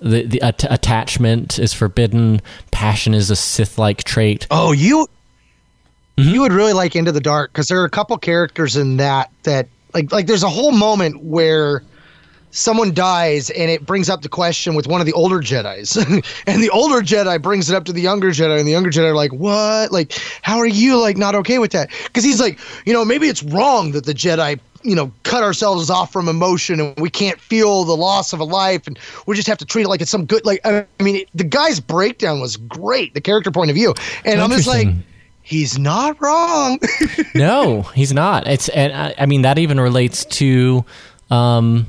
[0.00, 2.42] the the at- attachment is forbidden.
[2.70, 4.46] Passion is a Sith-like trait.
[4.50, 5.08] Oh, you
[6.16, 6.28] mm-hmm.
[6.28, 9.30] you would really like Into the Dark because there are a couple characters in that
[9.44, 11.82] that like like there's a whole moment where
[12.50, 15.96] someone dies and it brings up the question with one of the older Jedi's.
[16.46, 19.10] and the older Jedi brings it up to the younger Jedi and the younger Jedi
[19.10, 19.92] are like, "What?
[19.92, 23.28] Like how are you like not okay with that?" Cuz he's like, you know, maybe
[23.28, 27.38] it's wrong that the Jedi you know, cut ourselves off from emotion and we can't
[27.38, 30.10] feel the loss of a life and we just have to treat it like it's
[30.10, 33.76] some good like I mean it, the guy's breakdown was great, the character point of
[33.76, 33.94] view.
[34.24, 34.88] And I'm just like
[35.42, 36.78] he's not wrong.
[37.34, 38.46] no, he's not.
[38.46, 40.84] It's and I, I mean that even relates to
[41.30, 41.86] um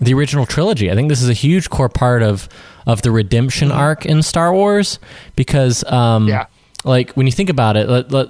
[0.00, 0.90] the original trilogy.
[0.90, 2.48] I think this is a huge core part of
[2.86, 3.78] of the redemption mm-hmm.
[3.78, 4.98] arc in Star Wars
[5.36, 6.46] because um, yeah.
[6.86, 8.28] Like when you think about it, let, let,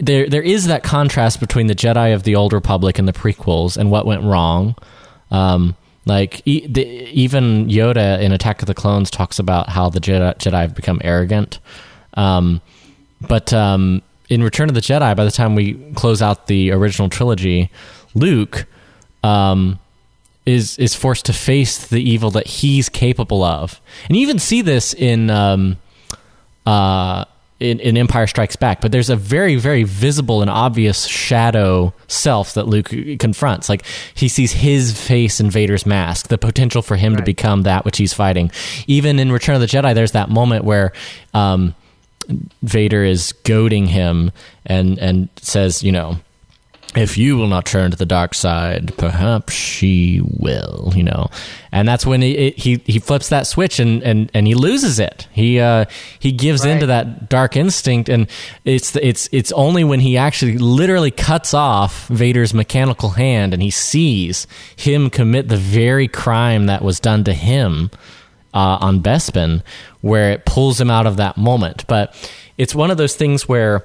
[0.00, 3.76] there there is that contrast between the Jedi of the Old Republic and the prequels
[3.76, 4.74] and what went wrong.
[5.30, 10.00] Um, like e- the, even Yoda in Attack of the Clones talks about how the
[10.00, 11.58] Jedi, Jedi have become arrogant.
[12.14, 12.62] Um,
[13.20, 17.08] but um, in Return of the Jedi, by the time we close out the original
[17.08, 17.70] trilogy,
[18.14, 18.66] Luke
[19.22, 19.78] um,
[20.50, 24.62] is is forced to face the evil that he's capable of, and you even see
[24.62, 25.78] this in um,
[26.66, 27.24] uh,
[27.58, 28.80] in, in, Empire Strikes Back.
[28.80, 33.68] But there's a very very visible and obvious shadow self that Luke confronts.
[33.68, 37.20] Like he sees his face in Vader's mask, the potential for him right.
[37.20, 38.50] to become that which he's fighting.
[38.86, 40.92] Even in Return of the Jedi, there's that moment where.
[41.34, 41.74] Um,
[42.62, 44.30] Vader is goading him
[44.64, 46.18] and and says, you know,
[46.96, 51.28] if you will not turn to the dark side, perhaps she will, you know.
[51.70, 55.28] And that's when he he, he flips that switch and, and, and he loses it.
[55.30, 55.84] He uh,
[56.18, 56.72] he gives right.
[56.72, 58.26] into that dark instinct, and
[58.64, 63.70] it's it's it's only when he actually literally cuts off Vader's mechanical hand and he
[63.70, 67.90] sees him commit the very crime that was done to him
[68.52, 69.62] uh, on Bespin,
[70.00, 71.86] where it pulls him out of that moment.
[71.86, 72.14] But
[72.58, 73.84] it's one of those things where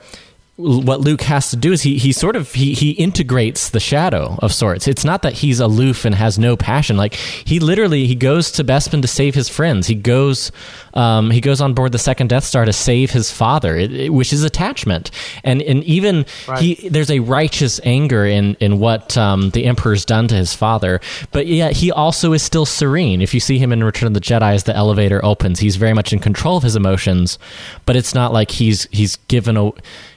[0.57, 4.37] what Luke has to do is he he sort of he he integrates the shadow
[4.41, 4.87] of sorts.
[4.87, 6.95] It's not that he's aloof and has no passion.
[6.95, 9.87] Like he literally he goes to Bespin to save his friends.
[9.87, 10.53] He goes
[10.93, 14.13] um, he goes on board the second Death Star to save his father, it, it,
[14.13, 15.11] which is attachment.
[15.43, 16.59] And and even right.
[16.59, 21.01] he there's a righteous anger in in what um, the Emperor's done to his father.
[21.33, 23.21] But yet he also is still serene.
[23.21, 25.93] If you see him in Return of the Jedi as the elevator opens, he's very
[25.93, 27.37] much in control of his emotions.
[27.85, 29.71] But it's not like he's he's given a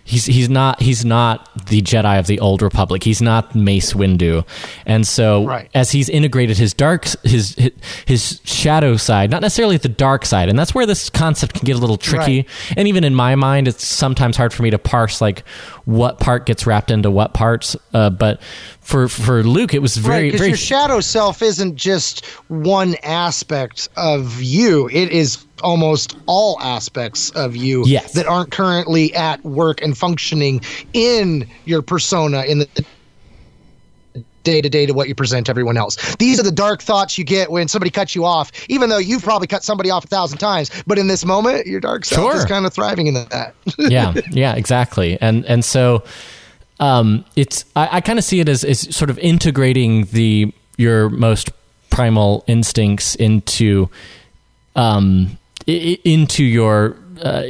[0.08, 3.04] he's he's not he's not the Jedi of the old Republic.
[3.04, 4.46] He's not Mace Windu,
[4.86, 5.70] and so right.
[5.74, 7.72] as he's integrated his dark his, his,
[8.06, 11.76] his shadow side, not necessarily the dark side, and that's where this concept can get
[11.76, 12.38] a little tricky.
[12.38, 12.74] Right.
[12.78, 15.46] And even in my mind, it's sometimes hard for me to parse like
[15.84, 17.76] what part gets wrapped into what parts.
[17.92, 18.40] Uh, but
[18.80, 23.90] for for Luke, it was very right, very your shadow self isn't just one aspect
[23.96, 28.12] of you; it is almost all aspects of you yes.
[28.12, 30.60] that aren't currently at work and functioning
[30.92, 32.84] in your persona in the
[34.48, 36.16] day to day to what you present to everyone else.
[36.16, 39.22] These are the dark thoughts you get when somebody cuts you off, even though you've
[39.22, 40.70] probably cut somebody off a thousand times.
[40.86, 42.36] But in this moment, your dark self sure.
[42.36, 43.54] is kind of thriving in that.
[43.78, 45.18] yeah, yeah, exactly.
[45.20, 46.02] And and so
[46.80, 51.10] um, it's I, I kind of see it as, as sort of integrating the your
[51.10, 51.50] most
[51.90, 53.90] primal instincts into
[54.76, 55.36] um,
[55.68, 57.42] into your uh,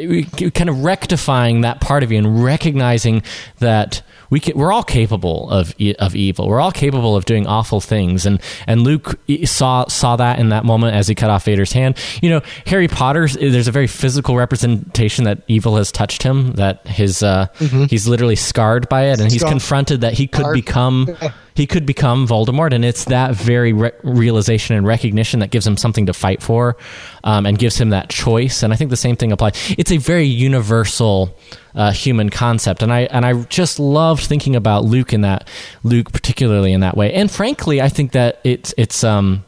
[0.54, 3.22] kind of rectifying that part of you and recognizing
[3.58, 6.48] that we can, we're all capable of of evil.
[6.48, 10.64] We're all capable of doing awful things, and and Luke saw saw that in that
[10.64, 11.96] moment as he cut off Vader's hand.
[12.20, 13.26] You know, Harry Potter.
[13.26, 16.52] There's a very physical representation that evil has touched him.
[16.52, 17.84] That his uh, mm-hmm.
[17.84, 21.16] he's literally scarred by it, and he's confronted that he could become
[21.58, 25.76] he could become Voldemort, and it's that very re- realization and recognition that gives him
[25.76, 26.76] something to fight for,
[27.24, 28.62] um, and gives him that choice.
[28.62, 29.74] And I think the same thing applies.
[29.76, 31.36] It's a very universal
[31.74, 35.48] uh, human concept, and I and I just loved thinking about Luke in that
[35.82, 37.12] Luke particularly in that way.
[37.12, 39.44] And frankly, I think that it's it's um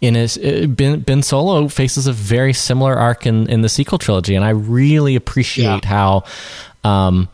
[0.00, 3.98] in his uh, ben, ben Solo faces a very similar arc in in the sequel
[3.98, 5.88] trilogy, and I really appreciate yeah.
[5.88, 6.24] how.
[6.82, 7.28] Um,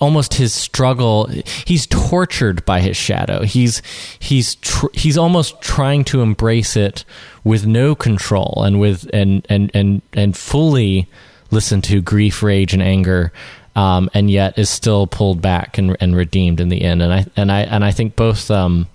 [0.00, 1.26] almost his struggle
[1.66, 3.42] he's tortured by his shadow.
[3.42, 3.82] He's
[4.18, 7.04] he's tr- he's almost trying to embrace it
[7.42, 11.08] with no control and with and and and and fully
[11.50, 13.32] listen to grief rage and anger
[13.76, 17.02] um, and yet is still pulled back and, and redeemed in the end.
[17.02, 18.88] And i and i and i think both um,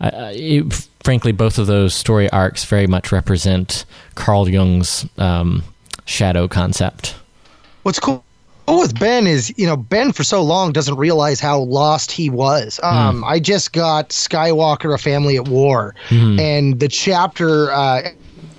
[0.00, 5.64] I, it, frankly both of those story arcs very much represent carl jung's um,
[6.06, 7.14] shadow concept.
[7.82, 8.25] What's cool
[8.68, 12.80] with Ben is, you know, Ben for so long doesn't realize how lost he was.
[12.82, 13.26] Um, mm.
[13.26, 16.40] I just got Skywalker, a family at war, mm.
[16.40, 18.08] and the chapter uh,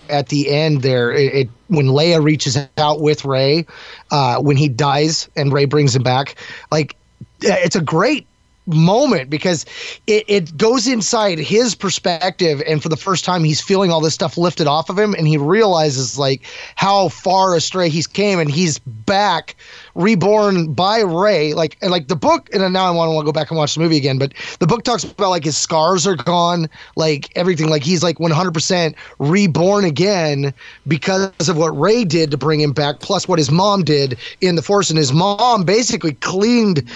[0.09, 3.65] at the end there, it, it, when Leia reaches out with Rey,
[4.11, 6.35] uh, when he dies and Rey brings him back,
[6.71, 6.95] like
[7.41, 8.25] it's a great
[8.67, 9.65] moment because
[10.05, 12.61] it, it goes inside his perspective.
[12.67, 15.13] And for the first time he's feeling all this stuff lifted off of him.
[15.13, 16.43] And he realizes like
[16.75, 18.39] how far astray he's came.
[18.39, 19.55] And he's back
[19.95, 21.53] reborn by Rey.
[21.53, 23.79] like and like the book and now I want to go back and watch the
[23.79, 27.69] movie again but the book talks about like his scars are gone like everything.
[27.69, 30.53] Like he's like 100% reborn again
[30.87, 34.55] because of what Rey did to bring him back plus what his mom did in
[34.55, 34.89] the force.
[34.89, 36.89] And his mom basically cleaned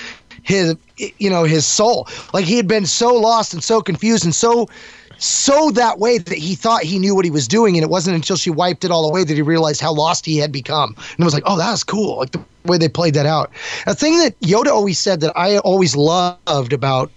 [0.43, 2.07] his you know his soul.
[2.33, 4.69] Like he had been so lost and so confused and so
[5.17, 7.75] so that way that he thought he knew what he was doing.
[7.77, 10.37] And it wasn't until she wiped it all away that he realized how lost he
[10.37, 10.95] had become.
[10.97, 12.17] And it was like oh that's cool.
[12.17, 13.51] Like the way they played that out.
[13.87, 17.11] A thing that yoda always said that i always loved about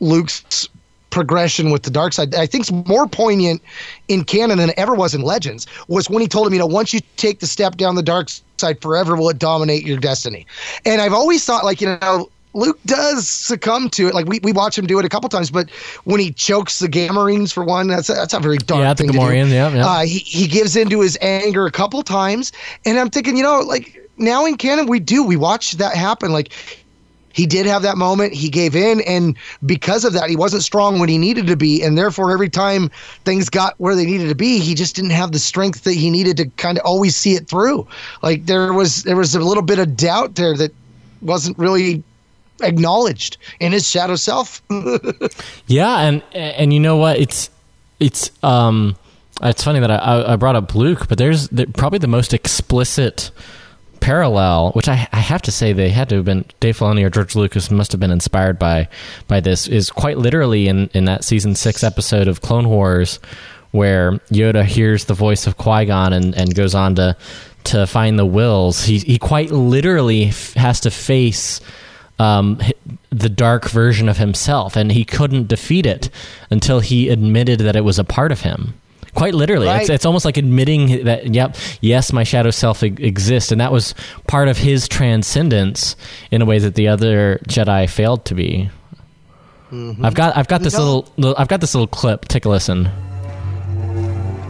[0.00, 0.68] luke's
[1.10, 3.62] progression with the dark side i think is more poignant
[4.08, 6.66] in canon than it ever was in legends was when he told him you know
[6.66, 10.46] once you take the step down the dark side forever will it dominate your destiny.
[10.84, 14.14] And i've always thought like you know Luke does succumb to it.
[14.14, 15.68] Like we, we watch him do it a couple times, but
[16.04, 19.08] when he chokes the Gamorreans for one, that's a, that's a very dark yeah, thing
[19.08, 19.86] the Gamorrean, yeah, yeah.
[19.86, 22.52] Uh, he he gives into his anger a couple times,
[22.86, 26.32] and I'm thinking, you know, like now in canon we do we watch that happen.
[26.32, 26.52] Like
[27.34, 28.32] he did have that moment.
[28.32, 29.36] He gave in, and
[29.66, 32.90] because of that, he wasn't strong when he needed to be, and therefore, every time
[33.24, 36.10] things got where they needed to be, he just didn't have the strength that he
[36.10, 37.86] needed to kind of always see it through.
[38.22, 40.72] Like there was there was a little bit of doubt there that
[41.20, 42.04] wasn't really
[42.64, 44.62] acknowledged in his shadow self.
[45.66, 47.18] yeah, and and you know what?
[47.18, 47.50] It's
[48.00, 48.96] it's um
[49.42, 53.30] it's funny that I, I brought up Luke, but there's the, probably the most explicit
[54.00, 57.10] parallel, which I, I have to say they had to have been Dave Filoni or
[57.10, 58.88] George Lucas must have been inspired by
[59.28, 59.66] by this.
[59.66, 63.18] Is quite literally in in that season six episode of Clone Wars
[63.72, 67.16] where Yoda hears the voice of Qui Gon and, and goes on to
[67.64, 68.84] to find the wills.
[68.84, 71.60] He he quite literally f- has to face
[72.18, 72.60] um,
[73.10, 76.10] the dark version of himself, and he couldn't defeat it
[76.50, 78.74] until he admitted that it was a part of him.
[79.14, 79.80] Quite literally, Right.
[79.82, 81.32] it's it's almost like admitting that.
[81.32, 83.94] Yep, yes, my shadow self e- exists, and that was
[84.26, 85.94] part of his transcendence
[86.32, 88.70] in a way that the other Jedi failed to be.
[90.02, 92.26] I've got I've got this little, little I've got this little clip.
[92.26, 92.88] Take a listen.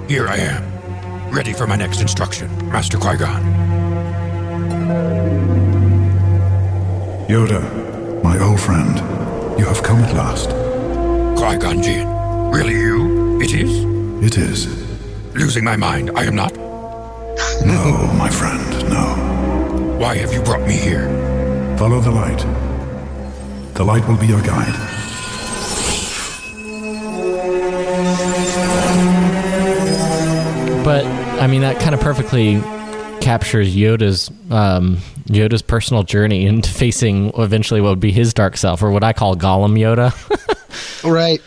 [0.09, 3.43] Here I am, ready for my next instruction, Master Qui Gon.
[7.29, 7.63] Yoda,
[8.23, 8.99] my old friend,
[9.59, 10.51] you have come at last.
[11.39, 12.07] Qui Gon Jinn.
[12.51, 13.41] Really you?
[13.41, 13.85] It is?
[14.23, 14.67] It is.
[15.35, 16.53] Losing my mind, I am not?
[17.65, 19.97] No, my friend, no.
[19.99, 21.07] Why have you brought me here?
[21.79, 22.45] Follow the light.
[23.75, 24.75] The light will be your guide.
[30.85, 31.07] But
[31.41, 32.57] I mean, that kind of perfectly
[33.25, 38.83] captures Yoda's um, Yoda's personal journey into facing eventually what would be his dark self,
[38.83, 40.13] or what I call Gollum Yoda.
[41.11, 41.41] right.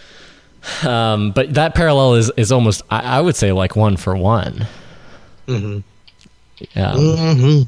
[0.86, 4.66] Um, but that parallel is is almost I, I would say like one for one.
[5.48, 5.80] Mm-hmm.
[6.74, 6.94] Yeah.
[6.96, 7.62] hmm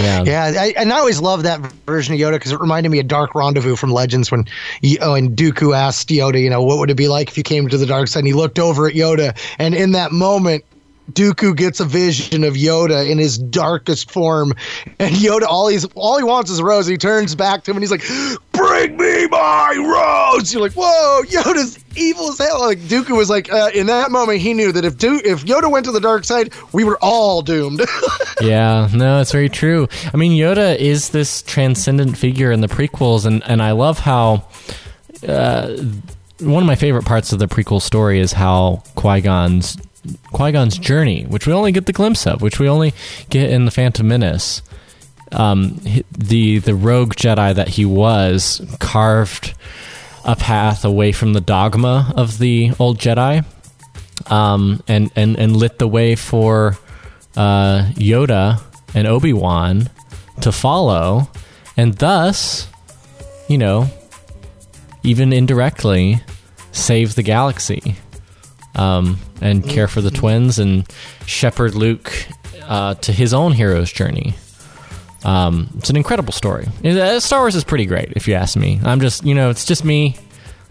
[0.00, 0.22] Yeah.
[0.24, 3.08] Yeah, I, and I always loved that version of Yoda because it reminded me of
[3.08, 4.44] Dark Rendezvous from Legends when,
[5.00, 7.68] oh, and Dooku asked Yoda, you know, what would it be like if you came
[7.68, 8.20] to the dark side?
[8.20, 10.64] And he looked over at Yoda, and in that moment,
[11.12, 14.52] Dooku gets a vision of Yoda in his darkest form,
[14.98, 16.86] and Yoda all he's all he wants is rose.
[16.86, 18.04] He turns back to him and he's like,
[18.52, 23.52] "Bring me my rose." You're like, "Whoa, Yoda's evil as hell." Like Dooku was like,
[23.52, 26.24] uh, in that moment, he knew that if Do- if Yoda went to the dark
[26.24, 27.82] side, we were all doomed.
[28.40, 29.88] yeah, no, it's very true.
[30.12, 34.44] I mean, Yoda is this transcendent figure in the prequels, and, and I love how
[35.26, 35.76] uh,
[36.40, 39.76] one of my favorite parts of the prequel story is how Qui Gon's
[40.32, 42.94] Qui Gon's journey, which we only get the glimpse of, which we only
[43.30, 44.62] get in the Phantom Menace.
[45.32, 45.80] Um,
[46.16, 49.54] the the rogue Jedi that he was carved
[50.24, 53.44] a path away from the dogma of the old Jedi,
[54.30, 56.76] um, and and and lit the way for
[57.36, 58.60] uh, Yoda
[58.94, 59.90] and Obi Wan
[60.40, 61.28] to follow,
[61.76, 62.68] and thus,
[63.48, 63.88] you know,
[65.02, 66.20] even indirectly,
[66.72, 67.96] save the galaxy,
[68.76, 70.86] um, and care for the twins and
[71.26, 72.12] shepherd Luke
[72.62, 74.34] uh, to his own hero's journey.
[75.24, 76.68] Um, it's an incredible story.
[76.84, 78.80] Uh, Star Wars is pretty great, if you ask me.
[78.84, 80.16] I'm just, you know, it's just me,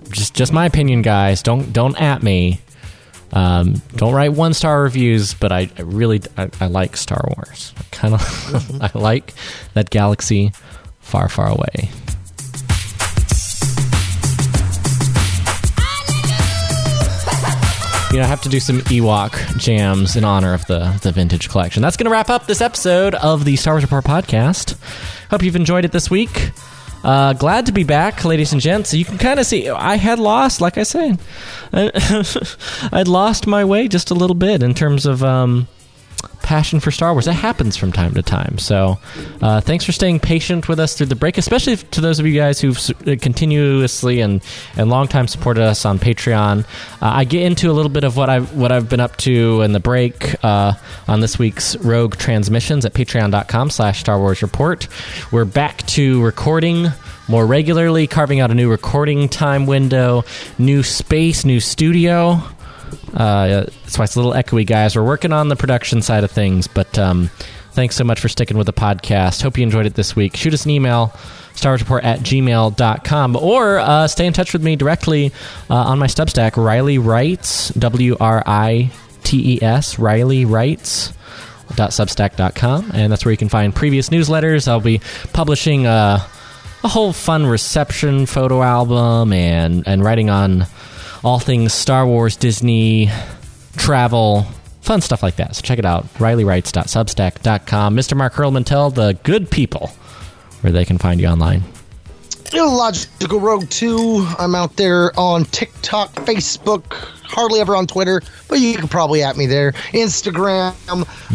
[0.09, 1.43] just just my opinion, guys.
[1.43, 2.61] Don't don't at me.
[3.33, 7.73] Um, don't write one star reviews, but I, I really I, I like Star Wars.
[7.77, 9.33] I kind of I like
[9.73, 10.53] that galaxy
[10.99, 11.89] far far away.
[18.15, 21.49] You know, I have to do some Ewok jams in honor of the the vintage
[21.49, 21.81] collection.
[21.81, 24.77] That's going to wrap up this episode of the Star Wars Report podcast.
[25.29, 26.51] Hope you've enjoyed it this week.
[27.03, 28.93] Uh, glad to be back, ladies and gents.
[28.93, 31.19] You can kind of see I had lost, like I said,
[31.73, 35.67] I'd lost my way just a little bit in terms of um,
[36.45, 37.25] passion for Star Wars.
[37.25, 38.59] That happens from time to time.
[38.59, 38.99] So,
[39.41, 42.33] uh, thanks for staying patient with us through the break, especially to those of you
[42.33, 42.77] guys who've
[43.07, 44.41] uh, continuously and
[44.77, 46.59] and long time supported us on Patreon.
[46.61, 46.65] Uh,
[47.01, 49.71] I get into a little bit of what I've what I've been up to in
[49.73, 50.73] the break uh,
[51.07, 54.87] on this week's Rogue Transmissions at Patreon.com/slash Star Wars Report.
[55.31, 56.89] We're back to recording
[57.27, 60.23] more regularly, carving out a new recording time window,
[60.59, 62.41] new space, new studio.
[63.15, 64.95] Uh, that's why it's a little echoey, guys.
[64.95, 67.29] We're working on the production side of things, but um,
[67.71, 69.41] thanks so much for sticking with the podcast.
[69.41, 70.35] Hope you enjoyed it this week.
[70.35, 71.13] Shoot us an email,
[71.53, 75.31] starwarsreport at gmail.com, or uh, stay in touch with me directly
[75.69, 78.91] uh, on my Substack, Riley Writes, W R I
[79.23, 81.13] T E S, Riley Writes
[81.67, 85.01] substack.com and that's where you can find previous newsletters i'll be
[85.33, 86.19] publishing uh,
[86.83, 90.65] a whole fun reception photo album and and writing on
[91.25, 93.09] all things Star Wars, Disney,
[93.75, 94.43] travel,
[94.81, 95.55] fun stuff like that.
[95.55, 97.97] So check it out, rileywrites.substack.com.
[97.97, 98.15] Mr.
[98.15, 99.87] Mark Hurlman, tell the good people
[100.61, 101.63] where they can find you online.
[102.53, 104.27] Illogical Rogue 2.
[104.37, 109.35] I'm out there on TikTok, Facebook, hardly ever on Twitter, but you can probably at
[109.35, 109.71] me there.
[109.93, 110.73] Instagram,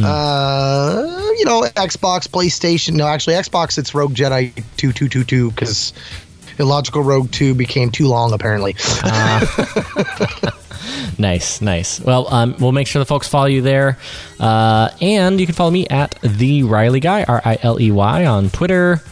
[0.03, 2.95] uh, you know, Xbox, PlayStation.
[2.95, 5.93] No, actually, Xbox, it's Rogue Jedi 2222 because
[6.59, 8.77] Illogical Rogue 2 became too long, apparently.
[11.19, 12.01] Nice, nice.
[12.01, 13.99] Well, um, we'll make sure the folks follow you there,
[14.39, 18.25] uh, and you can follow me at the Riley Guy R I L E Y
[18.25, 19.03] on Twitter.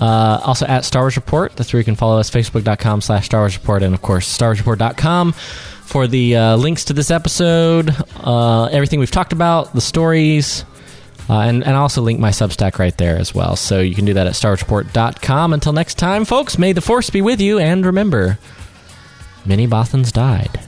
[0.00, 1.54] Uh, also at Star Wars Report.
[1.54, 2.30] That's where you can follow us.
[2.30, 7.10] Facebook.com slash Star Wars Report, and of course StarWarsReport.com for the uh, links to this
[7.10, 10.64] episode, uh, everything we've talked about, the stories.
[11.28, 13.56] Uh, and, and I'll also link my Substack right there as well.
[13.56, 15.52] So you can do that at starreport.com.
[15.52, 17.58] Until next time, folks, may the force be with you.
[17.58, 18.38] And remember,
[19.46, 20.60] many Bothans died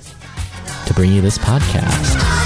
[0.87, 2.45] to bring you this podcast.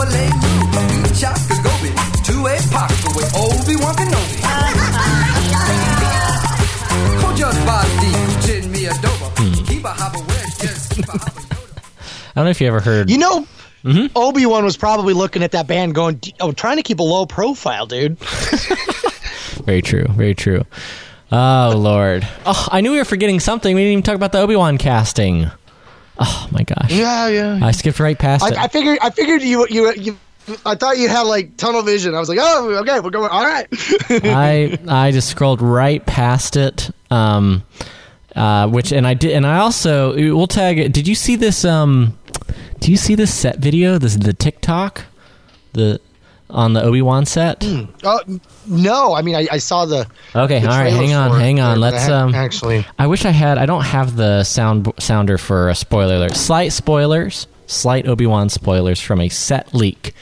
[0.00, 0.67] a
[1.18, 1.36] shot,
[2.24, 2.96] two-way pocket.
[12.30, 13.10] I don't know if you ever heard.
[13.10, 13.40] You know,
[13.82, 14.06] mm-hmm.
[14.16, 17.26] Obi Wan was probably looking at that band, going, "Oh, trying to keep a low
[17.26, 18.16] profile, dude."
[19.64, 20.06] very true.
[20.10, 20.64] Very true.
[21.32, 22.28] Oh Lord!
[22.46, 23.74] Oh, I knew we were forgetting something.
[23.74, 25.50] We didn't even talk about the Obi Wan casting.
[26.20, 26.92] Oh my gosh!
[26.92, 27.58] Yeah, yeah.
[27.60, 28.58] I skipped right past I, it.
[28.58, 28.98] I figured.
[29.02, 30.18] I figured you you you
[30.64, 32.14] I thought you had like tunnel vision.
[32.14, 33.30] I was like, oh, okay, we're going.
[33.30, 33.66] All right.
[34.10, 36.90] I I just scrolled right past it.
[37.10, 37.64] Um,
[38.36, 40.92] uh, which and I did, and I also we'll tag it.
[40.92, 41.64] Did you see this?
[41.64, 42.18] Um,
[42.80, 43.98] do you see this set video?
[43.98, 45.04] This the TikTok,
[45.72, 46.00] the
[46.50, 47.64] on the Obi Wan set.
[48.02, 48.18] Uh,
[48.66, 50.06] no, I mean, I, I saw the.
[50.34, 51.80] Okay, the all right, hang on, hang on.
[51.80, 52.86] Let's ha- um actually.
[52.98, 56.36] I wish I had I don't have the sound sounder for a spoiler alert.
[56.36, 60.14] Slight spoilers, slight Obi-Wan spoilers from a set leak.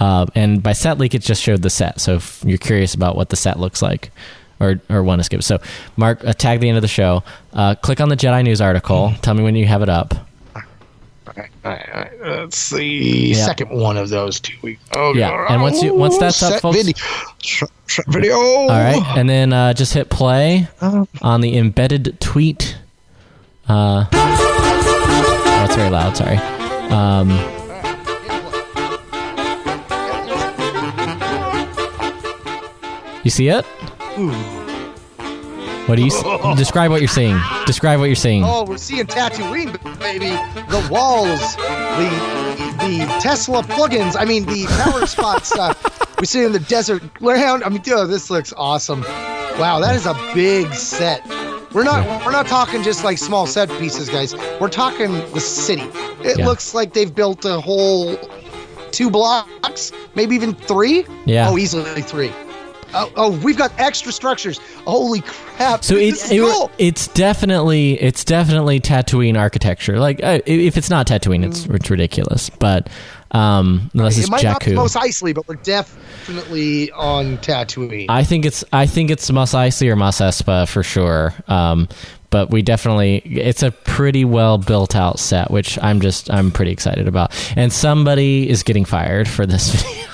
[0.00, 2.00] Uh, and by set leak it just showed the set.
[2.00, 4.10] So if you're curious about what the set looks like
[4.58, 5.42] or or want to skip.
[5.42, 5.58] So
[5.96, 7.22] mark uh, tag the end of the show.
[7.52, 9.12] Uh, click on the Jedi News article.
[9.22, 10.14] Tell me when you have it up.
[10.56, 12.40] All right, all right, all right.
[12.40, 13.28] Let's see.
[13.34, 13.44] Yeah.
[13.46, 14.82] Second one of those two weeks.
[14.96, 16.94] Oh, Yeah, and once you- once that's up, folks- Video.
[17.42, 18.34] Set- set video.
[18.36, 21.06] All right, and then uh, just hit play Oh.
[21.22, 22.76] on the embedded tweet.
[23.68, 26.16] Uh, oh, it's very loud.
[26.16, 26.36] Sorry.
[26.90, 27.28] Um,
[33.24, 33.64] you see it?
[35.86, 36.90] What do you s- describe?
[36.90, 37.38] What you're seeing?
[37.66, 38.44] Describe what you're seeing.
[38.44, 40.30] Oh, we're seeing Tatooine, baby.
[40.70, 44.14] The walls, the the Tesla plugins.
[44.18, 45.52] I mean, the power spots.
[45.56, 45.74] Uh,
[46.20, 47.64] we see in the desert ground.
[47.64, 49.02] I mean, dude, this looks awesome.
[49.58, 51.26] Wow, that is a big set.
[51.72, 54.34] We're not we're not talking just like small set pieces, guys.
[54.60, 55.82] We're talking the city.
[56.22, 56.46] It Yeah.
[56.46, 58.16] looks like they've built a whole
[58.92, 61.04] two blocks, maybe even three.
[61.26, 61.48] Yeah.
[61.48, 62.32] Oh, easily three.
[62.92, 64.58] Oh, oh, we've got extra structures.
[64.84, 65.84] Holy crap!
[65.84, 66.70] So this it, cool.
[66.78, 69.98] it's definitely it's definitely Tatooine architecture.
[69.98, 72.50] Like uh, if it's not Tatooine, it's it's ridiculous.
[72.50, 72.88] But
[73.30, 78.06] um, unless it's it might not be Jakku, Mos Eisley, but we're definitely on Tatooine.
[78.08, 81.34] I think it's I think it's Mos Eisley or Mos Espa for sure.
[81.46, 81.88] Um,
[82.30, 86.72] but we definitely it's a pretty well built out set, which I'm just I'm pretty
[86.72, 87.32] excited about.
[87.56, 90.09] And somebody is getting fired for this video.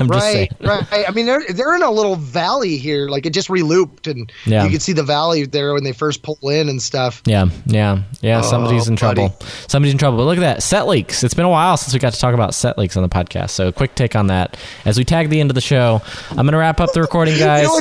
[0.00, 0.48] I'm just saying.
[0.60, 1.08] right, right.
[1.08, 3.08] I mean, they're they're in a little valley here.
[3.08, 4.64] Like it just relooped, and Yeah.
[4.64, 7.22] you can see the valley there when they first pull in and stuff.
[7.26, 8.38] Yeah, yeah, yeah.
[8.38, 9.28] Oh, somebody's in buddy.
[9.28, 9.36] trouble.
[9.68, 10.18] Somebody's in trouble.
[10.18, 11.24] But look at that set leaks.
[11.24, 13.50] It's been a while since we got to talk about set leaks on the podcast.
[13.50, 16.00] So, a quick take on that as we tag the end of the show.
[16.30, 17.62] I'm going to wrap up the recording, guys.
[17.62, 17.74] You know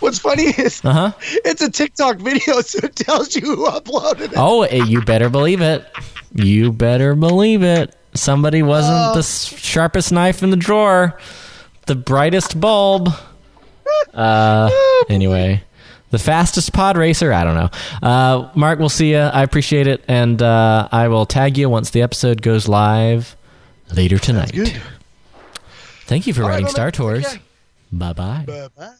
[0.00, 1.12] what's, funny is Uh huh.
[1.44, 4.32] it's a TikTok video, so it tells you who uploaded it.
[4.36, 5.84] Oh, eh, you better believe it.
[6.34, 7.94] You better believe it.
[8.14, 9.14] Somebody wasn't Oh.
[9.14, 11.18] the sharpest knife in the drawer,
[11.86, 13.10] the brightest bulb.
[14.14, 14.70] Uh,
[15.08, 15.62] anyway,
[16.10, 17.32] the fastest pod racer.
[17.32, 17.70] I don't know.
[18.08, 19.18] Uh, Mark, we'll see you.
[19.18, 23.36] I appreciate it, and uh, I will tag you once the episode goes live
[23.92, 24.52] later tonight.
[26.06, 27.26] Thank you for All right, writing well, Star Tours.
[27.26, 27.40] okay.
[27.92, 28.44] Bye bye.
[28.46, 28.94] Bye-bye.